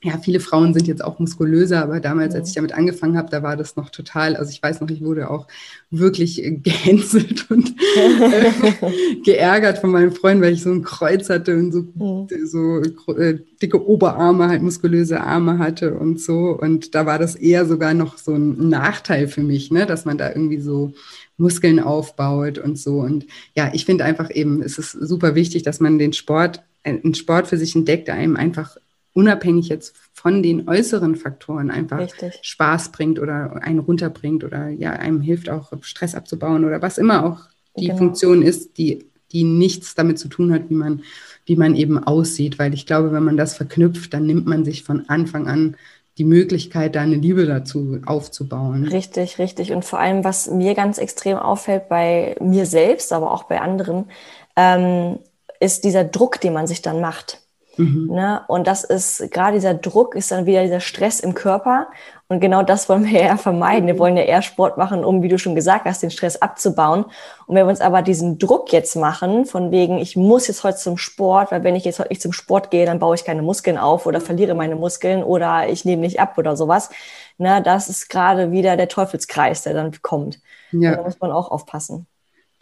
[0.05, 3.45] ja, viele Frauen sind jetzt auch muskulöser, aber damals, als ich damit angefangen habe, da
[3.45, 5.47] war das noch total, also ich weiß noch, ich wurde auch
[5.91, 11.71] wirklich gehänselt und äh, geärgert von meinen Freunden, weil ich so ein Kreuz hatte und
[11.71, 12.47] so, mhm.
[12.47, 16.59] so äh, dicke Oberarme, halt muskulöse Arme hatte und so.
[16.61, 20.19] Und da war das eher sogar noch so ein Nachteil für mich, ne, dass man
[20.19, 20.95] da irgendwie so
[21.37, 22.99] Muskeln aufbaut und so.
[22.99, 27.15] Und ja, ich finde einfach eben, es ist super wichtig, dass man den Sport, einen
[27.15, 28.77] Sport für sich entdeckt, der einem einfach
[29.15, 32.39] unabhängig jetzt von den äußeren Faktoren einfach Richtig.
[32.43, 37.25] Spaß bringt oder einen runterbringt oder ja, einem hilft auch Stress abzubauen oder was immer
[37.25, 37.41] auch
[37.77, 37.99] die genau.
[37.99, 41.03] Funktion ist, die, die nichts damit zu tun hat, wie man,
[41.47, 42.59] wie man eben aussieht.
[42.59, 45.77] Weil ich glaube, wenn man das verknüpft, dann nimmt man sich von Anfang an
[46.19, 48.85] die Möglichkeit, da eine Liebe dazu aufzubauen.
[48.85, 49.73] Richtig, richtig.
[49.73, 54.11] Und vor allem, was mir ganz extrem auffällt bei mir selbst, aber auch bei anderen,
[54.57, 55.19] ähm,
[55.59, 57.42] ist dieser Druck, den man sich dann macht.
[57.77, 58.09] Mhm.
[58.11, 58.43] Ne?
[58.49, 61.89] Und das ist, gerade dieser Druck ist dann wieder dieser Stress im Körper.
[62.29, 63.87] Und genau das wollen wir ja vermeiden.
[63.87, 67.05] Wir wollen ja eher Sport machen, um, wie du schon gesagt hast, den Stress abzubauen.
[67.47, 70.79] Und wenn wir uns aber diesen Druck jetzt machen, von wegen, ich muss jetzt heute
[70.79, 73.43] zum Sport, weil wenn ich jetzt heute nicht zum Sport gehe, dann baue ich keine
[73.43, 76.91] Muskeln auf oder verliere meine Muskeln oder ich nehme nicht ab oder sowas.
[77.39, 77.63] Ne?
[77.63, 80.41] Das ist gerade wieder der Teufelskreis, der dann kommt.
[80.73, 80.97] Ja.
[80.97, 82.07] Da muss man auch aufpassen.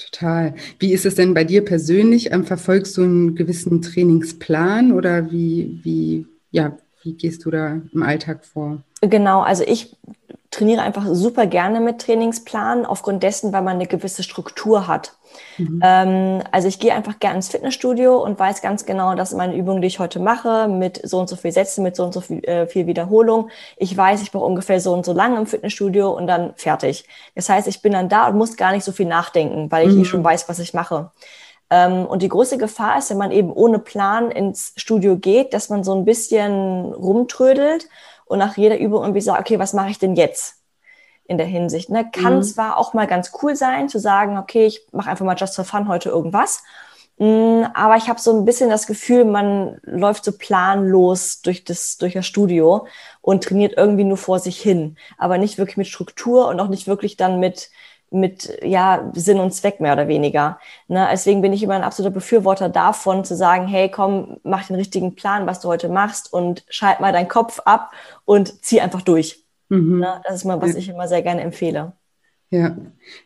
[0.00, 0.54] Total.
[0.78, 2.32] Wie ist es denn bei dir persönlich?
[2.32, 8.02] Ähm, verfolgst du einen gewissen Trainingsplan oder wie, wie, ja, wie gehst du da im
[8.02, 8.82] Alltag vor?
[9.02, 9.96] Genau, also ich
[10.50, 15.16] trainiere einfach super gerne mit Trainingsplan, aufgrund dessen, weil man eine gewisse Struktur hat.
[15.58, 15.80] Mhm.
[15.84, 19.80] Ähm, also ich gehe einfach gerne ins Fitnessstudio und weiß ganz genau, dass meine Übungen,
[19.80, 22.44] die ich heute mache, mit so und so viel Sätzen, mit so und so viel,
[22.44, 26.26] äh, viel Wiederholung, ich weiß, ich brauche ungefähr so und so lange im Fitnessstudio und
[26.26, 27.06] dann fertig.
[27.36, 29.94] Das heißt, ich bin dann da und muss gar nicht so viel nachdenken, weil ich
[29.94, 30.02] mhm.
[30.02, 31.12] eh schon weiß, was ich mache.
[31.70, 35.68] Ähm, und die große Gefahr ist, wenn man eben ohne Plan ins Studio geht, dass
[35.68, 37.88] man so ein bisschen rumtrödelt
[38.30, 40.56] und nach jeder Übung irgendwie sagt, okay, was mache ich denn jetzt?
[41.30, 41.90] in der Hinsicht.
[41.90, 42.10] Ne?
[42.10, 42.42] Kann mhm.
[42.42, 45.64] zwar auch mal ganz cool sein, zu sagen, okay, ich mache einfach mal just for
[45.64, 46.64] fun heute irgendwas.
[47.18, 51.98] Mm, aber ich habe so ein bisschen das Gefühl, man läuft so planlos durch das,
[51.98, 52.88] durch das Studio
[53.20, 56.88] und trainiert irgendwie nur vor sich hin, aber nicht wirklich mit Struktur und auch nicht
[56.88, 57.70] wirklich dann mit,
[58.10, 60.58] mit ja, Sinn und Zweck mehr oder weniger.
[60.88, 61.08] Ne?
[61.10, 65.14] Deswegen bin ich immer ein absoluter Befürworter davon, zu sagen, hey, komm, mach den richtigen
[65.14, 67.92] Plan, was du heute machst und schalt mal deinen Kopf ab
[68.24, 69.44] und zieh einfach durch.
[69.68, 70.00] Mhm.
[70.00, 71.92] Na, das ist mal, was ich immer sehr gerne empfehle.
[72.52, 72.76] Ja,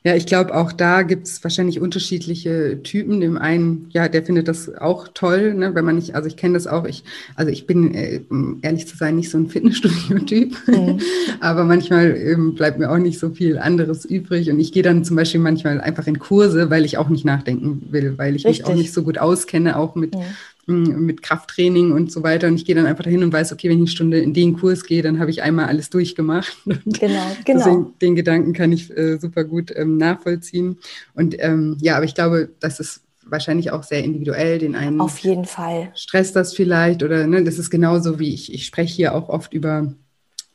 [0.03, 3.21] ja, ich glaube, auch da gibt es wahrscheinlich unterschiedliche Typen.
[3.21, 6.55] Dem einen, ja, der findet das auch toll, ne, wenn man nicht, also ich kenne
[6.55, 8.21] das auch, ich, also ich bin, äh,
[8.61, 11.01] ehrlich zu sein, nicht so ein Fitnessstudio-Typ, mhm.
[11.41, 15.05] aber manchmal ähm, bleibt mir auch nicht so viel anderes übrig und ich gehe dann
[15.05, 18.67] zum Beispiel manchmal einfach in Kurse, weil ich auch nicht nachdenken will, weil ich Richtig.
[18.67, 20.21] mich auch nicht so gut auskenne, auch mit, mhm
[20.67, 22.49] mit Krafttraining und so weiter.
[22.49, 24.59] Und ich gehe dann einfach dahin und weiß, okay, wenn ich eine Stunde in den
[24.59, 26.57] Kurs gehe, dann habe ich einmal alles durchgemacht.
[26.87, 27.59] Genau, genau.
[27.59, 30.79] Deswegen, den Gedanken kann ich äh, super gut ähm, nachvollziehen.
[31.15, 34.59] Und ähm, ja, aber ich glaube, das ist wahrscheinlich auch sehr individuell.
[34.59, 38.53] Den einen auf jeden Fall stresst das vielleicht oder ne, das ist genauso wie ich.
[38.53, 39.95] Ich spreche hier auch oft über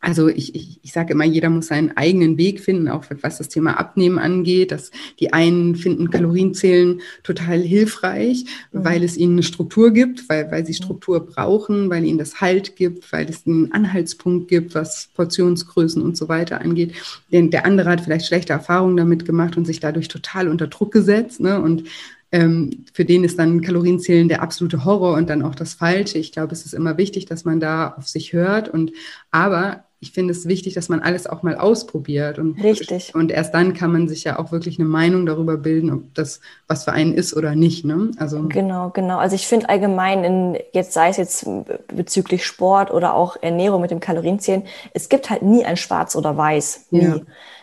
[0.01, 3.49] also ich, ich, ich sage immer, jeder muss seinen eigenen Weg finden, auch was das
[3.49, 4.71] Thema Abnehmen angeht.
[4.71, 8.85] Dass die einen finden Kalorienzählen total hilfreich, mhm.
[8.85, 12.77] weil es ihnen eine Struktur gibt, weil, weil sie Struktur brauchen, weil ihnen das Halt
[12.77, 16.93] gibt, weil es einen Anhaltspunkt gibt, was Portionsgrößen und so weiter angeht.
[17.31, 20.93] Denn der andere hat vielleicht schlechte Erfahrungen damit gemacht und sich dadurch total unter Druck
[20.93, 21.41] gesetzt.
[21.41, 21.61] Ne?
[21.61, 21.83] Und
[22.31, 26.19] ähm, für den ist dann Kalorienzählen der absolute Horror und dann auch das Falsche.
[26.19, 28.93] Ich glaube, es ist immer wichtig, dass man da auf sich hört und
[29.31, 32.39] aber ich finde es wichtig, dass man alles auch mal ausprobiert.
[32.39, 33.13] Und, Richtig.
[33.13, 36.39] Und erst dann kann man sich ja auch wirklich eine Meinung darüber bilden, ob das
[36.67, 37.83] was für einen ist oder nicht.
[37.83, 38.11] Ne?
[38.17, 39.17] Also genau, genau.
[39.17, 41.45] Also ich finde allgemein, in, jetzt sei es jetzt
[41.87, 46.37] bezüglich Sport oder auch Ernährung mit dem Kalorienzählen, es gibt halt nie ein Schwarz oder
[46.37, 46.87] Weiß.
[46.91, 47.03] Nie.
[47.03, 47.19] Ja.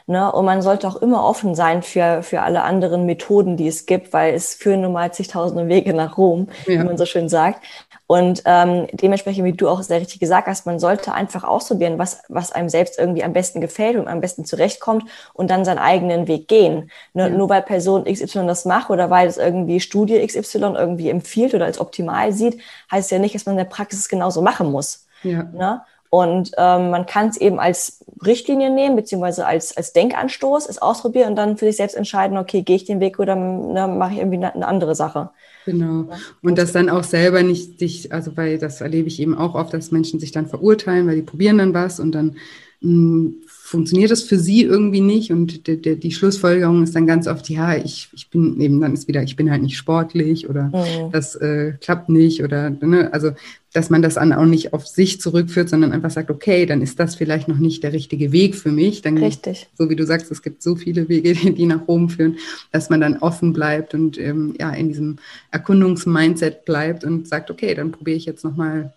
[0.09, 0.31] Ne?
[0.31, 4.13] Und man sollte auch immer offen sein für, für alle anderen Methoden, die es gibt,
[4.13, 6.81] weil es führen nun mal zigtausende Wege nach Rom, ja.
[6.81, 7.65] wie man so schön sagt.
[8.09, 12.23] Und ähm, dementsprechend, wie du auch sehr richtig gesagt hast, man sollte einfach ausprobieren, was,
[12.29, 16.29] was einem selbst irgendwie am besten gefällt und am besten zurechtkommt und dann seinen eigenen
[16.29, 16.91] Weg gehen.
[17.15, 17.25] Ne?
[17.25, 17.29] Ja.
[17.31, 21.65] Nur weil Person XY das macht oder weil es irgendwie Studie XY irgendwie empfiehlt oder
[21.65, 22.61] als optimal sieht,
[22.93, 25.07] heißt ja nicht, dass man in der Praxis genauso machen muss.
[25.25, 25.43] Ja.
[25.43, 25.83] Ne?
[26.09, 31.31] Und ähm, man kann es eben als Richtlinie nehmen, beziehungsweise als, als Denkanstoß, es ausprobieren
[31.31, 34.19] und dann für sich selbst entscheiden, okay, gehe ich den Weg oder ne, mache ich
[34.19, 35.31] irgendwie eine, eine andere Sache.
[35.67, 36.09] Genau.
[36.43, 39.75] Und das dann auch selber nicht sich, also weil das erlebe ich eben auch oft,
[39.75, 42.37] dass Menschen sich dann verurteilen, weil die probieren dann was und dann
[42.81, 43.35] mh, hm,
[43.67, 47.49] funktioniert das für sie irgendwie nicht und die, die, die, Schlussfolgerung ist dann ganz oft,
[47.51, 51.11] ja, ich, ich bin eben dann ist wieder, ich bin halt nicht sportlich oder mhm.
[51.11, 53.33] das äh, klappt nicht oder ne, also
[53.73, 57.01] dass man das dann auch nicht auf sich zurückführt, sondern einfach sagt, okay, dann ist
[57.01, 59.03] das vielleicht noch nicht der richtige Weg für mich.
[59.03, 59.69] Dann, Richtig.
[59.77, 62.37] So wie du sagst, es gibt so viele Wege, die nach Rom führen,
[62.73, 65.17] dass man dann offen bleibt und ähm, ja in diesem
[65.51, 68.95] Erkundungsmindset bleibt und sagt, okay, dann probiere ich jetzt nochmal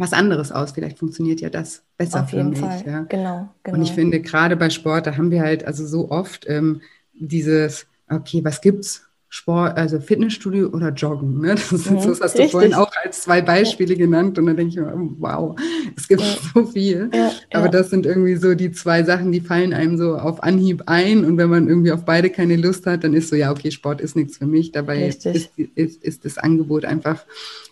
[0.00, 0.72] was anderes aus.
[0.72, 2.82] Vielleicht funktioniert ja das besser Auf jeden für mich.
[2.82, 2.82] Fall.
[2.86, 3.00] Ja.
[3.02, 3.76] Genau, genau.
[3.76, 6.80] Und ich finde, gerade bei Sport, da haben wir halt also so oft ähm,
[7.12, 9.06] dieses, okay, was gibt's?
[9.32, 11.40] Sport, also Fitnessstudio oder Joggen.
[11.40, 11.54] Ne?
[11.54, 12.50] Das, mhm, das hast du richtig.
[12.50, 15.56] vorhin auch als zwei Beispiele genannt und dann denke ich mir, wow,
[15.96, 16.36] es gibt ja.
[16.52, 17.10] so viel.
[17.14, 17.70] Ja, Aber ja.
[17.70, 21.38] das sind irgendwie so die zwei Sachen, die fallen einem so auf Anhieb ein und
[21.38, 24.16] wenn man irgendwie auf beide keine Lust hat, dann ist so, ja, okay, Sport ist
[24.16, 24.72] nichts für mich.
[24.72, 27.24] Dabei ist, ist, ist, das Angebot einfach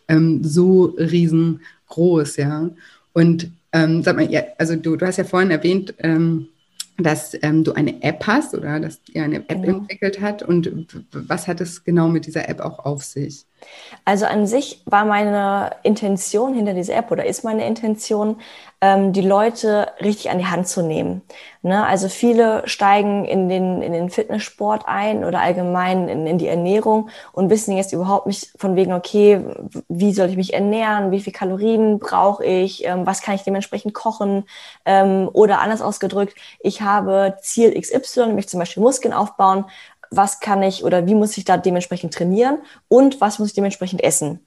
[0.07, 0.95] ähm, so
[1.89, 2.71] riesengroß, ja.
[3.13, 6.49] Und ähm, sag mal, ja, also du, du hast ja vorhin erwähnt, ähm,
[6.97, 9.79] dass ähm, du eine App hast oder dass ihr eine App genau.
[9.79, 10.43] entwickelt hat.
[10.43, 10.71] Und
[11.13, 13.45] was hat es genau mit dieser App auch auf sich?
[14.05, 18.41] Also an sich war meine Intention hinter dieser App oder ist meine Intention,
[18.81, 21.23] ähm, die Leute richtig an die Hand zu nehmen.
[21.63, 21.85] Ne?
[21.85, 27.11] Also viele steigen in den, in den Fitnesssport ein oder allgemein in, in die Ernährung
[27.33, 29.45] und wissen jetzt überhaupt nicht von wegen, okay,
[29.89, 33.95] wie soll ich mich ernähren, wie viel Kalorien brauche ich, ähm, was kann ich dementsprechend
[33.95, 34.45] kochen
[34.85, 39.65] ähm, oder anders ausgedrückt, ich habe Ziel XY, nämlich zum Beispiel Muskeln aufbauen,
[40.11, 44.03] was kann ich oder wie muss ich da dementsprechend trainieren und was muss ich dementsprechend
[44.03, 44.41] essen.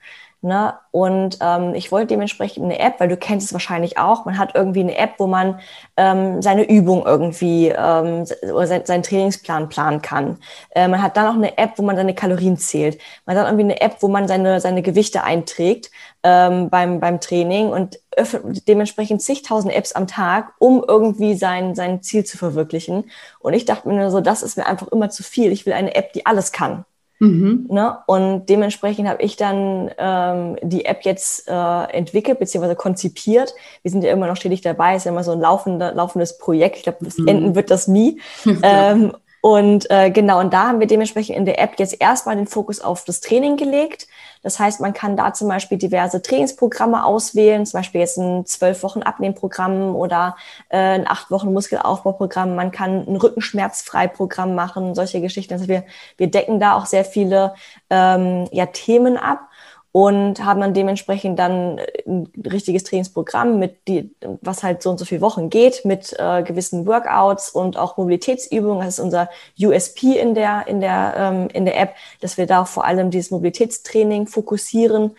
[0.44, 0.74] Ne?
[0.90, 4.26] Und ähm, ich wollte dementsprechend eine App, weil du kennst es wahrscheinlich auch.
[4.26, 5.60] Man hat irgendwie eine App, wo man
[5.98, 10.40] ähm, seine Übung irgendwie ähm, oder sein, seinen Trainingsplan planen kann.
[10.72, 13.00] Äh, man hat dann auch eine App, wo man seine Kalorien zählt.
[13.28, 15.92] Man hat irgendwie eine App, wo man seine, seine Gewichte einträgt
[16.24, 22.02] ähm, beim, beim Training und öffnet dementsprechend zigtausend Apps am Tag, um irgendwie sein, sein
[22.02, 23.12] Ziel zu verwirklichen.
[23.40, 25.52] Und ich dachte mir nur so, das ist mir einfach immer zu viel.
[25.52, 26.84] Ich will eine App, die alles kann.
[27.22, 27.68] Mhm.
[27.70, 28.00] Ne?
[28.08, 32.74] Und dementsprechend habe ich dann ähm, die App jetzt äh, entwickelt bzw.
[32.74, 33.54] konzipiert.
[33.84, 36.40] Wir sind ja immer noch stetig dabei, es ist ja immer so ein laufender, laufendes
[36.40, 36.78] Projekt.
[36.78, 37.28] Ich glaube, das mhm.
[37.28, 38.20] enden wird das nie.
[38.64, 42.48] ähm, und äh, genau, und da haben wir dementsprechend in der App jetzt erstmal den
[42.48, 44.08] Fokus auf das Training gelegt.
[44.42, 48.84] Das heißt, man kann da zum Beispiel diverse Trainingsprogramme auswählen, zum Beispiel jetzt ein zwölf
[48.84, 50.36] Wochen Abnehmprogramm oder
[50.70, 52.56] äh, ein acht Wochen Muskelaufbauprogramm.
[52.56, 55.54] Man kann ein Rückenschmerzfrei-Programm machen, solche Geschichten.
[55.54, 55.84] Also wir,
[56.18, 57.54] wir decken da auch sehr viele
[57.90, 59.51] ähm, ja, Themen ab
[59.92, 65.06] und haben dann dementsprechend dann ein richtiges Trainingsprogramm mit die, was halt so und so
[65.06, 68.86] viele Wochen geht, mit äh, gewissen Workouts und auch Mobilitätsübungen.
[68.86, 69.30] Das ist unser
[69.62, 73.32] USP in der in der ähm, in der App, dass wir da vor allem dieses
[73.32, 75.12] Mobilitätstraining fokussieren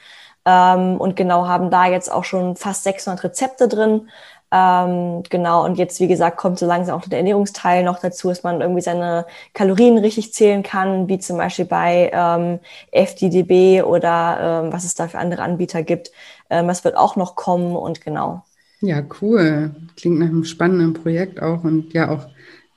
[0.47, 4.09] ähm, und genau haben da jetzt auch schon fast 600 Rezepte drin
[4.53, 8.43] ähm, genau, und jetzt, wie gesagt, kommt so langsam auch der Ernährungsteil noch dazu, dass
[8.43, 12.59] man irgendwie seine Kalorien richtig zählen kann, wie zum Beispiel bei ähm,
[12.91, 16.13] FDDB oder ähm, was es da für andere Anbieter gibt.
[16.51, 18.45] Ähm, das wird auch noch kommen und genau.
[18.83, 19.75] Ja, cool.
[19.97, 22.27] Klingt nach einem spannenden Projekt auch und ja auch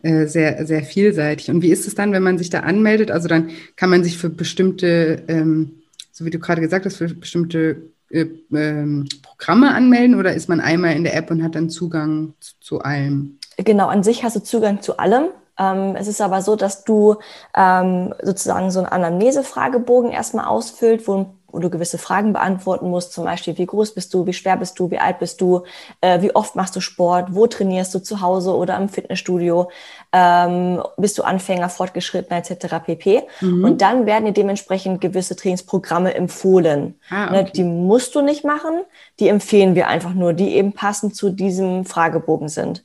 [0.01, 1.49] äh, sehr, sehr vielseitig.
[1.49, 3.11] Und wie ist es dann, wenn man sich da anmeldet?
[3.11, 5.81] Also dann kann man sich für bestimmte, ähm,
[6.13, 7.81] so wie du gerade gesagt hast, für bestimmte
[8.15, 12.33] äh, ähm, Programme anmelden oder ist man einmal in der App und hat dann Zugang
[12.39, 13.39] zu, zu allem?
[13.57, 15.25] Genau, an sich hast du Zugang zu allem.
[15.57, 17.15] Ähm, es ist aber so, dass du
[17.55, 23.23] ähm, sozusagen so einen Anamnese-Fragebogen erstmal ausfüllt, wo wo du gewisse Fragen beantworten musst, zum
[23.23, 25.63] Beispiel, wie groß bist du, wie schwer bist du, wie alt bist du,
[26.01, 29.71] äh, wie oft machst du Sport, wo trainierst du zu Hause oder im Fitnessstudio,
[30.11, 32.75] ähm, bist du Anfänger, Fortgeschrittener etc.
[32.85, 33.23] pp.
[33.39, 33.63] Mhm.
[33.63, 36.99] Und dann werden dir dementsprechend gewisse Trainingsprogramme empfohlen.
[37.09, 37.51] Ah, ne, okay.
[37.55, 38.83] Die musst du nicht machen,
[39.21, 42.83] die empfehlen wir einfach nur, die eben passend zu diesem Fragebogen sind.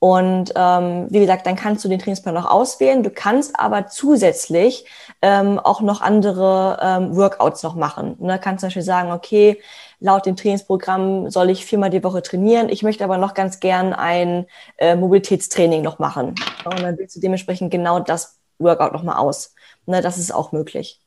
[0.00, 3.02] Und ähm, wie gesagt, dann kannst du den Trainingsplan noch auswählen.
[3.02, 4.84] Du kannst aber zusätzlich
[5.22, 8.16] ähm, auch noch andere ähm, Workouts noch machen.
[8.20, 8.38] Ne?
[8.38, 9.60] Kannst zum Beispiel sagen, okay,
[9.98, 12.68] laut dem Trainingsprogramm soll ich viermal die Woche trainieren.
[12.68, 16.36] Ich möchte aber noch ganz gern ein äh, Mobilitätstraining noch machen.
[16.64, 19.54] Und dann wählst du dementsprechend genau das Workout nochmal aus.
[19.86, 20.00] Ne?
[20.00, 21.00] Das ist auch möglich.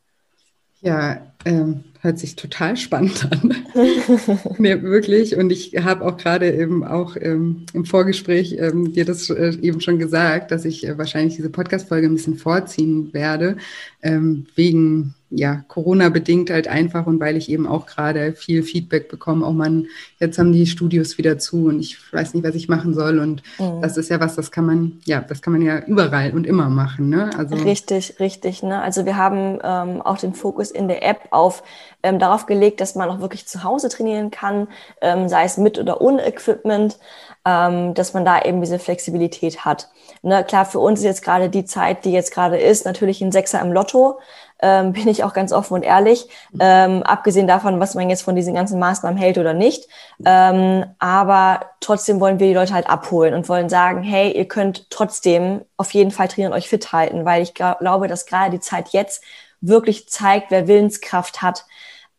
[0.81, 3.55] Ja, ähm, hört sich total spannend an.
[4.57, 5.35] nee, wirklich.
[5.37, 9.81] Und ich habe auch gerade eben auch ähm, im Vorgespräch ähm, dir das äh, eben
[9.81, 13.57] schon gesagt, dass ich äh, wahrscheinlich diese Podcast-Folge ein bisschen vorziehen werde,
[14.01, 19.45] ähm, wegen ja, Corona-bedingt halt einfach und weil ich eben auch gerade viel Feedback bekomme,
[19.45, 19.87] auch man,
[20.19, 23.17] jetzt haben die Studios wieder zu und ich weiß nicht, was ich machen soll.
[23.17, 23.81] Und mhm.
[23.81, 26.69] das ist ja was, das kann man, ja, das kann man ja überall und immer
[26.69, 27.07] machen.
[27.07, 27.29] Ne?
[27.37, 28.61] Also richtig, richtig.
[28.61, 28.81] Ne?
[28.81, 31.63] Also wir haben ähm, auch den Fokus in der App auf
[32.03, 34.67] ähm, darauf gelegt, dass man auch wirklich zu Hause trainieren kann,
[35.01, 36.97] ähm, sei es mit oder ohne Equipment,
[37.45, 39.89] ähm, dass man da eben diese Flexibilität hat.
[40.21, 40.43] Ne?
[40.43, 43.61] Klar, für uns ist jetzt gerade die Zeit, die jetzt gerade ist, natürlich ein Sechser
[43.61, 44.19] im Lotto
[44.61, 46.27] ähm, bin ich auch ganz offen und ehrlich,
[46.59, 49.87] ähm, abgesehen davon, was man jetzt von diesen ganzen Maßnahmen hält oder nicht.
[50.25, 54.89] Ähm, aber trotzdem wollen wir die Leute halt abholen und wollen sagen, hey, ihr könnt
[54.89, 58.59] trotzdem auf jeden Fall trainieren und euch fit halten, weil ich glaube, dass gerade die
[58.59, 59.23] Zeit jetzt
[59.61, 61.65] wirklich zeigt, wer Willenskraft hat.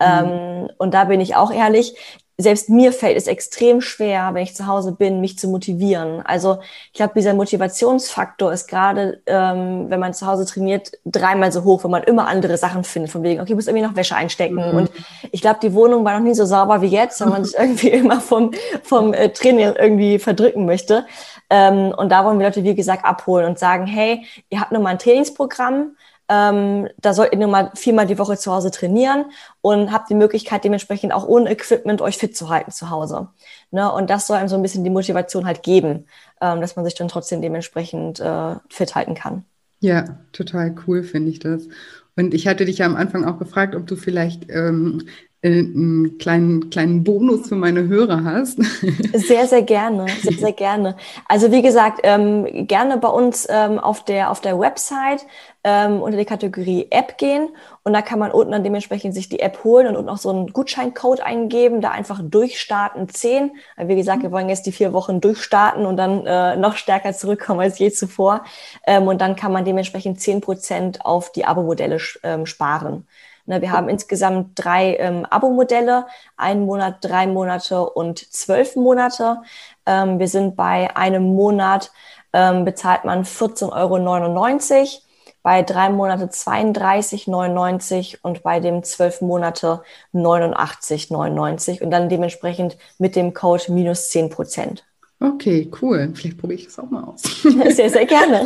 [0.00, 0.07] Mhm.
[0.07, 1.94] Ähm, und da bin ich auch ehrlich
[2.38, 6.22] selbst mir fällt es extrem schwer, wenn ich zu Hause bin, mich zu motivieren.
[6.24, 11.64] Also ich glaube, dieser Motivationsfaktor ist gerade, ähm, wenn man zu Hause trainiert, dreimal so
[11.64, 14.16] hoch, wenn man immer andere Sachen findet, von wegen, okay, ich muss irgendwie noch Wäsche
[14.16, 14.55] einstecken.
[14.55, 14.76] Mhm.
[14.76, 14.90] Und
[15.31, 17.90] ich glaube, die Wohnung war noch nie so sauber wie jetzt, wenn man sich irgendwie
[17.90, 18.52] immer vom,
[18.83, 21.07] vom äh, Training irgendwie verdrücken möchte.
[21.50, 24.81] Ähm, und da wollen wir Leute, wie gesagt, abholen und sagen, hey, ihr habt nur
[24.81, 25.96] mal ein Trainingsprogramm,
[26.32, 29.26] ähm, da sollt ihr nur mal viermal die Woche zu Hause trainieren
[29.60, 33.28] und habt die Möglichkeit, dementsprechend auch ohne Equipment euch fit zu halten zu Hause.
[33.70, 33.92] Ne?
[33.92, 36.06] Und das soll einem so ein bisschen die Motivation halt geben,
[36.40, 39.44] ähm, dass man sich dann trotzdem dementsprechend äh, fit halten kann.
[39.80, 41.68] Ja, total cool finde ich das.
[42.16, 46.18] Und ich hatte dich ja am Anfang auch gefragt, ob du vielleicht ähm, äh, einen
[46.18, 48.59] kleinen, kleinen Bonus für meine Hörer hast.
[49.12, 50.96] Sehr, sehr gerne, sehr, sehr gerne.
[51.26, 55.26] Also wie gesagt, ähm, gerne bei uns ähm, auf, der, auf der Website
[55.64, 57.48] ähm, unter die Kategorie App gehen
[57.83, 60.31] und da kann man unten dann dementsprechend sich die App holen und unten auch so
[60.31, 63.52] einen Gutscheincode eingeben, da einfach durchstarten 10.
[63.76, 67.61] Wie gesagt, wir wollen jetzt die vier Wochen durchstarten und dann äh, noch stärker zurückkommen
[67.61, 68.44] als je zuvor.
[68.87, 73.07] Ähm, und dann kann man dementsprechend 10 Prozent auf die Abo-Modelle ähm, sparen.
[73.46, 79.42] Ne, wir haben insgesamt drei ähm, Abo-Modelle, einen Monat, drei Monate und zwölf Monate.
[79.85, 81.90] Ähm, wir sind bei einem Monat,
[82.33, 85.02] ähm, bezahlt man 14,99 Euro,
[85.42, 93.35] bei drei Monate 32,99 und bei dem zwölf Monate 89,99 und dann dementsprechend mit dem
[93.35, 94.85] Code minus 10 Prozent.
[95.22, 96.11] Okay, cool.
[96.14, 97.22] Vielleicht probiere ich das auch mal aus.
[97.22, 98.44] Sehr, sehr gerne.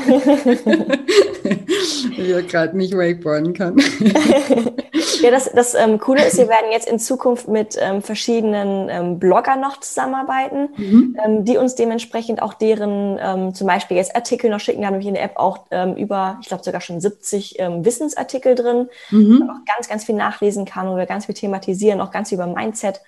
[2.10, 3.78] ich ja gerade nicht wakeboarden kann.
[5.22, 9.18] ja, das, das ähm, Coole ist, wir werden jetzt in Zukunft mit ähm, verschiedenen ähm,
[9.18, 11.16] Bloggern noch zusammenarbeiten, mhm.
[11.24, 14.80] ähm, die uns dementsprechend auch deren ähm, zum Beispiel jetzt Artikel noch schicken.
[14.80, 17.86] Wir haben nämlich in der App auch ähm, über, ich glaube sogar schon 70 ähm,
[17.86, 19.40] Wissensartikel drin, mhm.
[19.40, 22.28] wo man auch ganz, ganz viel nachlesen kann, wo wir ganz viel thematisieren, auch ganz
[22.28, 23.00] viel über Mindset.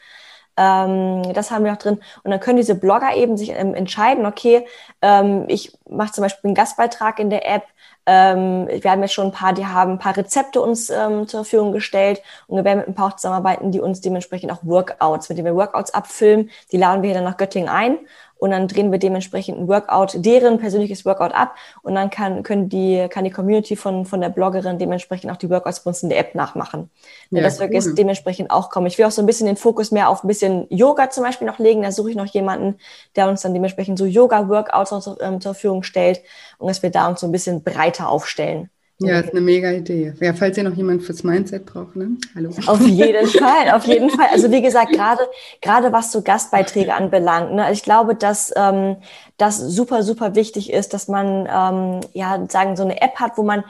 [0.58, 2.00] Ähm, das haben wir auch drin.
[2.24, 4.66] Und dann können diese Blogger eben sich ähm, entscheiden, okay,
[5.00, 7.62] ähm, ich mache zum Beispiel einen Gastbeitrag in der App.
[8.06, 11.44] Ähm, wir haben jetzt schon ein paar, die haben ein paar Rezepte uns ähm, zur
[11.44, 15.28] Verfügung gestellt und wir werden mit ein paar auch zusammenarbeiten, die uns dementsprechend auch Workouts,
[15.28, 17.98] mit denen wir Workouts abfilmen, die laden wir hier dann nach Göttingen ein
[18.38, 22.68] und dann drehen wir dementsprechend ein Workout, deren persönliches Workout ab und dann kann, können
[22.68, 26.08] die, kann die Community von, von der Bloggerin dementsprechend auch die Workouts bei uns in
[26.08, 26.90] der App nachmachen.
[27.30, 27.94] Ja, das wird cool.
[27.94, 28.86] dementsprechend auch kommen.
[28.86, 31.46] Ich will auch so ein bisschen den Fokus mehr auf ein bisschen Yoga zum Beispiel
[31.46, 31.82] noch legen.
[31.82, 32.78] Da suche ich noch jemanden,
[33.16, 36.22] der uns dann dementsprechend so Yoga-Workouts zur, ähm, zur Verfügung stellt
[36.58, 38.70] und dass wir da uns so ein bisschen breiter aufstellen.
[39.00, 40.12] Ja, ist eine mega Idee.
[40.20, 42.16] Ja, falls ihr noch jemand fürs Mindset braucht, ne?
[42.34, 42.50] Hallo.
[42.66, 44.26] Auf jeden Fall, auf jeden Fall.
[44.32, 45.22] Also wie gesagt, gerade
[45.60, 47.64] gerade was so Gastbeiträge anbelangt, ne?
[47.64, 48.96] Also ich glaube, dass ähm,
[49.36, 53.44] das super super wichtig ist, dass man ähm, ja sagen so eine App hat, wo
[53.44, 53.62] man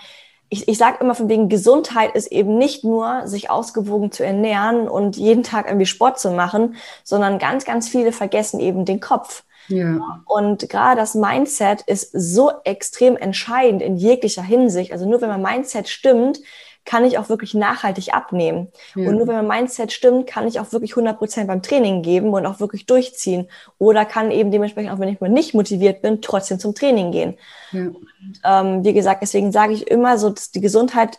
[0.48, 4.88] ich, ich sage immer von wegen Gesundheit ist eben nicht nur, sich ausgewogen zu ernähren
[4.88, 9.44] und jeden Tag irgendwie Sport zu machen, sondern ganz, ganz viele vergessen eben den Kopf.
[9.68, 10.22] Ja.
[10.26, 14.92] Und gerade das Mindset ist so extrem entscheidend in jeglicher Hinsicht.
[14.92, 16.40] Also nur wenn mein Mindset stimmt,
[16.88, 18.68] kann ich auch wirklich nachhaltig abnehmen.
[18.94, 19.08] Ja.
[19.08, 22.32] Und nur wenn mein Mindset stimmt, kann ich auch wirklich 100 Prozent beim Training geben
[22.32, 23.46] und auch wirklich durchziehen.
[23.76, 27.36] Oder kann eben dementsprechend, auch wenn ich mal nicht motiviert bin, trotzdem zum Training gehen.
[27.72, 27.88] Ja.
[27.88, 31.18] Und, ähm, wie gesagt, deswegen sage ich immer so, dass die Gesundheit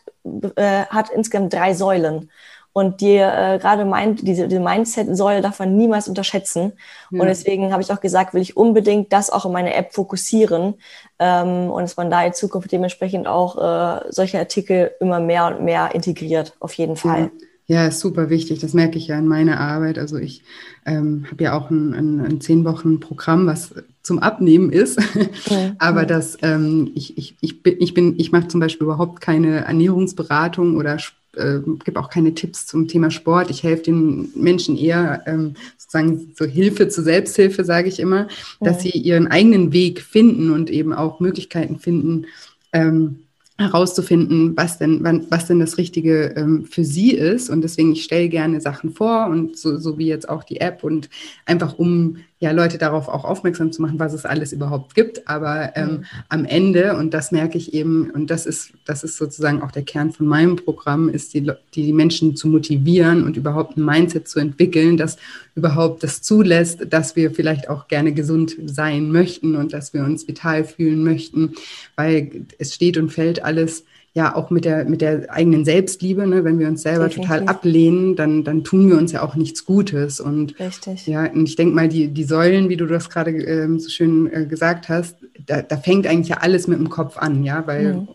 [0.55, 2.31] äh, hat insgesamt drei Säulen.
[2.71, 6.73] Und die äh, gerade meint, diese, diese Mindset-Säule darf man niemals unterschätzen.
[7.11, 7.21] Ja.
[7.21, 10.75] Und deswegen habe ich auch gesagt, will ich unbedingt das auch in meine App fokussieren.
[11.17, 15.65] Ähm, und dass man da in Zukunft dementsprechend auch äh, solche Artikel immer mehr und
[15.65, 17.21] mehr integriert, auf jeden Fall.
[17.21, 17.29] Ja.
[17.69, 18.57] Ja, ist super wichtig.
[18.57, 19.99] Das merke ich ja in meiner Arbeit.
[19.99, 20.41] Also ich
[20.87, 24.99] ähm, habe ja auch ein, ein, ein zehn Wochen Programm, was zum Abnehmen ist.
[25.45, 25.75] Ja.
[25.77, 29.65] Aber das, ähm, ich, ich, ich bin, ich bin, ich mache zum Beispiel überhaupt keine
[29.65, 30.97] Ernährungsberatung oder
[31.35, 33.49] äh, gebe auch keine Tipps zum Thema Sport.
[33.49, 38.27] Ich helfe den Menschen eher ähm, sozusagen so Hilfe zur Selbsthilfe, sage ich immer,
[38.59, 42.25] dass sie ihren eigenen Weg finden und eben auch Möglichkeiten finden,
[42.73, 43.19] ähm,
[43.59, 47.49] herauszufinden, was denn, was denn das Richtige ähm, für sie ist.
[47.49, 50.83] Und deswegen, ich stelle gerne Sachen vor und so, so wie jetzt auch die App
[50.83, 51.09] und
[51.45, 55.27] einfach um ja, Leute darauf auch aufmerksam zu machen, was es alles überhaupt gibt.
[55.27, 56.05] Aber ähm, mhm.
[56.29, 59.83] am Ende, und das merke ich eben, und das ist, das ist sozusagen auch der
[59.83, 64.39] Kern von meinem Programm, ist die, die Menschen zu motivieren und überhaupt ein Mindset zu
[64.39, 65.17] entwickeln, das
[65.55, 70.25] überhaupt das zulässt, dass wir vielleicht auch gerne gesund sein möchten und dass wir uns
[70.25, 71.55] vital fühlen möchten,
[71.97, 73.83] weil es steht und fällt alles
[74.13, 76.25] ja auch mit der, mit der eigenen Selbstliebe.
[76.27, 76.43] Ne?
[76.43, 77.31] Wenn wir uns selber Definitiv.
[77.31, 80.19] total ablehnen, dann, dann tun wir uns ja auch nichts Gutes.
[80.19, 81.07] Und Richtig.
[81.07, 84.31] ja, und ich denke mal, die, die Säulen, wie du das gerade ähm, so schön
[84.31, 87.93] äh, gesagt hast, da, da fängt eigentlich ja alles mit dem Kopf an, ja, weil
[87.93, 88.07] mhm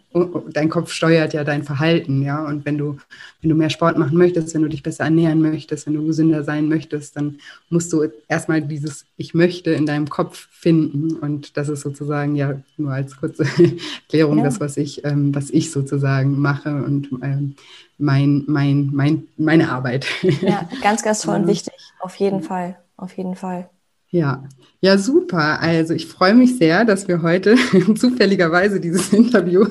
[0.53, 2.45] dein Kopf steuert ja dein Verhalten, ja.
[2.47, 2.99] Und wenn du,
[3.41, 6.45] wenn du mehr Sport machen möchtest, wenn du dich besser ernähren möchtest, wenn du gesünder
[6.45, 7.39] sein möchtest, dann
[7.69, 11.17] musst du erstmal dieses Ich möchte in deinem Kopf finden.
[11.17, 13.45] Und das ist sozusagen ja nur als kurze
[14.07, 14.45] Erklärung ja.
[14.45, 17.55] das, was ich, ähm, was ich sozusagen mache und ähm,
[17.99, 20.07] mein, mein, mein, meine Arbeit.
[20.41, 21.75] Ja, ganz, ganz toll und wichtig.
[22.01, 22.77] Auf jeden Fall.
[22.97, 23.69] Auf jeden Fall.
[24.11, 24.45] Ja,
[24.81, 25.61] ja, super.
[25.61, 27.57] Also ich freue mich sehr, dass wir heute
[27.97, 29.67] zufälligerweise dieses Interview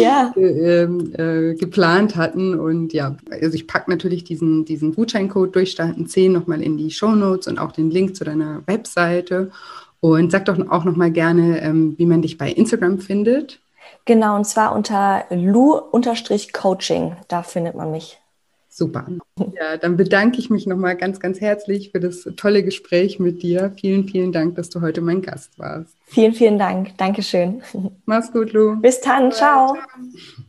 [0.00, 0.32] ja.
[0.36, 2.54] ähm, äh, geplant hatten.
[2.54, 7.16] Und ja, also ich packe natürlich diesen, diesen Gutscheincode Durchstarten 10 nochmal in die Show
[7.16, 9.50] Notes und auch den Link zu deiner Webseite.
[9.98, 13.58] Und sag doch auch nochmal gerne, ähm, wie man dich bei Instagram findet.
[14.08, 17.16] Genau, und zwar unter lu-coaching.
[17.28, 18.18] Da findet man mich.
[18.70, 19.06] Super.
[19.36, 23.70] Ja, dann bedanke ich mich nochmal ganz, ganz herzlich für das tolle Gespräch mit dir.
[23.78, 25.94] Vielen, vielen Dank, dass du heute mein Gast warst.
[26.06, 26.96] Vielen, vielen Dank.
[26.96, 27.60] Dankeschön.
[28.06, 28.80] Mach's gut, Lu.
[28.80, 29.30] Bis dann.
[29.30, 29.74] Ciao.
[29.74, 30.44] Ciao.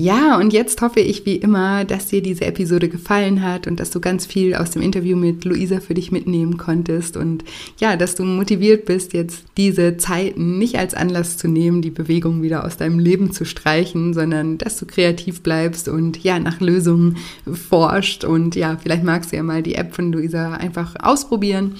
[0.00, 3.90] Ja, und jetzt hoffe ich wie immer, dass dir diese Episode gefallen hat und dass
[3.90, 7.44] du ganz viel aus dem Interview mit Luisa für dich mitnehmen konntest und
[7.76, 12.40] ja, dass du motiviert bist, jetzt diese Zeiten nicht als Anlass zu nehmen, die Bewegung
[12.40, 17.18] wieder aus deinem Leben zu streichen, sondern dass du kreativ bleibst und ja, nach Lösungen
[17.52, 21.74] forscht und ja, vielleicht magst du ja mal die App von Luisa einfach ausprobieren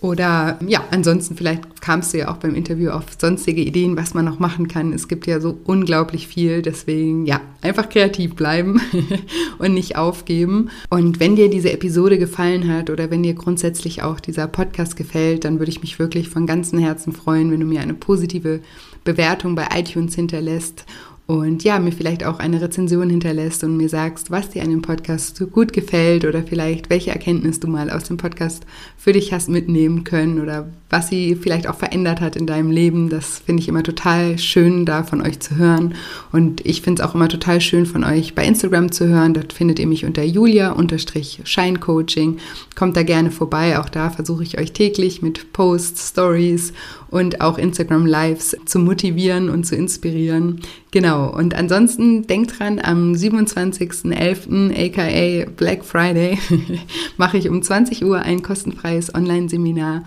[0.00, 4.26] oder ja, ansonsten vielleicht kamst du ja auch beim Interview auf sonstige Ideen, was man
[4.26, 4.92] noch machen kann.
[4.92, 8.78] Es gibt ja so unglaublich viel, deswegen ja, einfach kreativ bleiben
[9.58, 10.68] und nicht aufgeben.
[10.90, 15.44] Und wenn dir diese Episode gefallen hat oder wenn dir grundsätzlich auch dieser Podcast gefällt,
[15.44, 18.60] dann würde ich mich wirklich von ganzem Herzen freuen, wenn du mir eine positive
[19.04, 20.84] Bewertung bei iTunes hinterlässt
[21.26, 24.82] und ja, mir vielleicht auch eine Rezension hinterlässt und mir sagst, was dir an dem
[24.82, 28.64] Podcast so gut gefällt oder vielleicht welche Erkenntnis du mal aus dem Podcast
[28.96, 33.08] für dich hast mitnehmen können oder was sie vielleicht auch verändert hat in deinem Leben.
[33.08, 35.96] Das finde ich immer total schön, da von euch zu hören.
[36.30, 39.34] Und ich finde es auch immer total schön, von euch bei Instagram zu hören.
[39.34, 42.36] Dort findet ihr mich unter julia-scheincoaching.
[42.76, 43.80] Kommt da gerne vorbei.
[43.80, 46.72] Auch da versuche ich euch täglich mit Posts, Stories
[47.08, 50.60] und auch Instagram Lives zu motivieren und zu inspirieren.
[50.92, 51.30] Genau.
[51.30, 54.72] Und ansonsten denkt dran, am 27.11.
[54.72, 56.38] aka Black Friday
[57.16, 60.04] mache ich um 20 Uhr ein kostenfreies Online-Seminar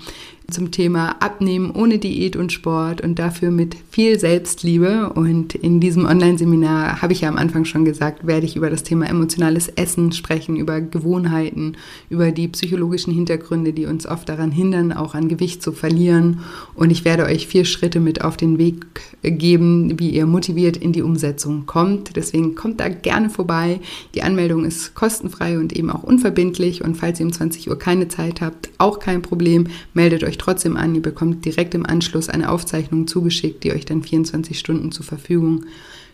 [0.51, 5.11] zum Thema Abnehmen ohne Diät und Sport und dafür mit viel Selbstliebe.
[5.13, 8.83] Und in diesem Online-Seminar, habe ich ja am Anfang schon gesagt, werde ich über das
[8.83, 11.77] Thema emotionales Essen sprechen, über Gewohnheiten,
[12.09, 16.39] über die psychologischen Hintergründe, die uns oft daran hindern, auch an Gewicht zu verlieren.
[16.75, 18.85] Und ich werde euch vier Schritte mit auf den Weg
[19.21, 22.15] geben, wie ihr motiviert in die Umsetzung kommt.
[22.15, 23.79] Deswegen kommt da gerne vorbei.
[24.15, 26.83] Die Anmeldung ist kostenfrei und eben auch unverbindlich.
[26.83, 30.77] Und falls ihr um 20 Uhr keine Zeit habt, auch kein Problem, meldet euch trotzdem
[30.77, 30.95] an.
[30.95, 35.65] Ihr bekommt direkt im Anschluss eine Aufzeichnung zugeschickt, die euch dann 24 Stunden zur Verfügung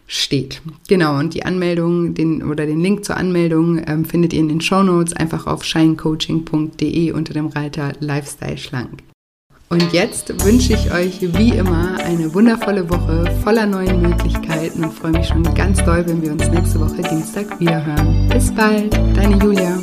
[0.08, 0.62] steht.
[0.88, 4.62] Genau, und die Anmeldung den, oder den Link zur Anmeldung ähm, findet ihr in den
[4.62, 9.00] Show Notes einfach auf shinecoaching.de unter dem Reiter Lifestyle Schlank.
[9.70, 15.12] Und jetzt wünsche ich euch wie immer eine wundervolle Woche voller neuen Möglichkeiten und freue
[15.12, 18.30] mich schon ganz doll, wenn wir uns nächste Woche Dienstag wiederhören.
[18.30, 19.80] Bis bald, deine Julia.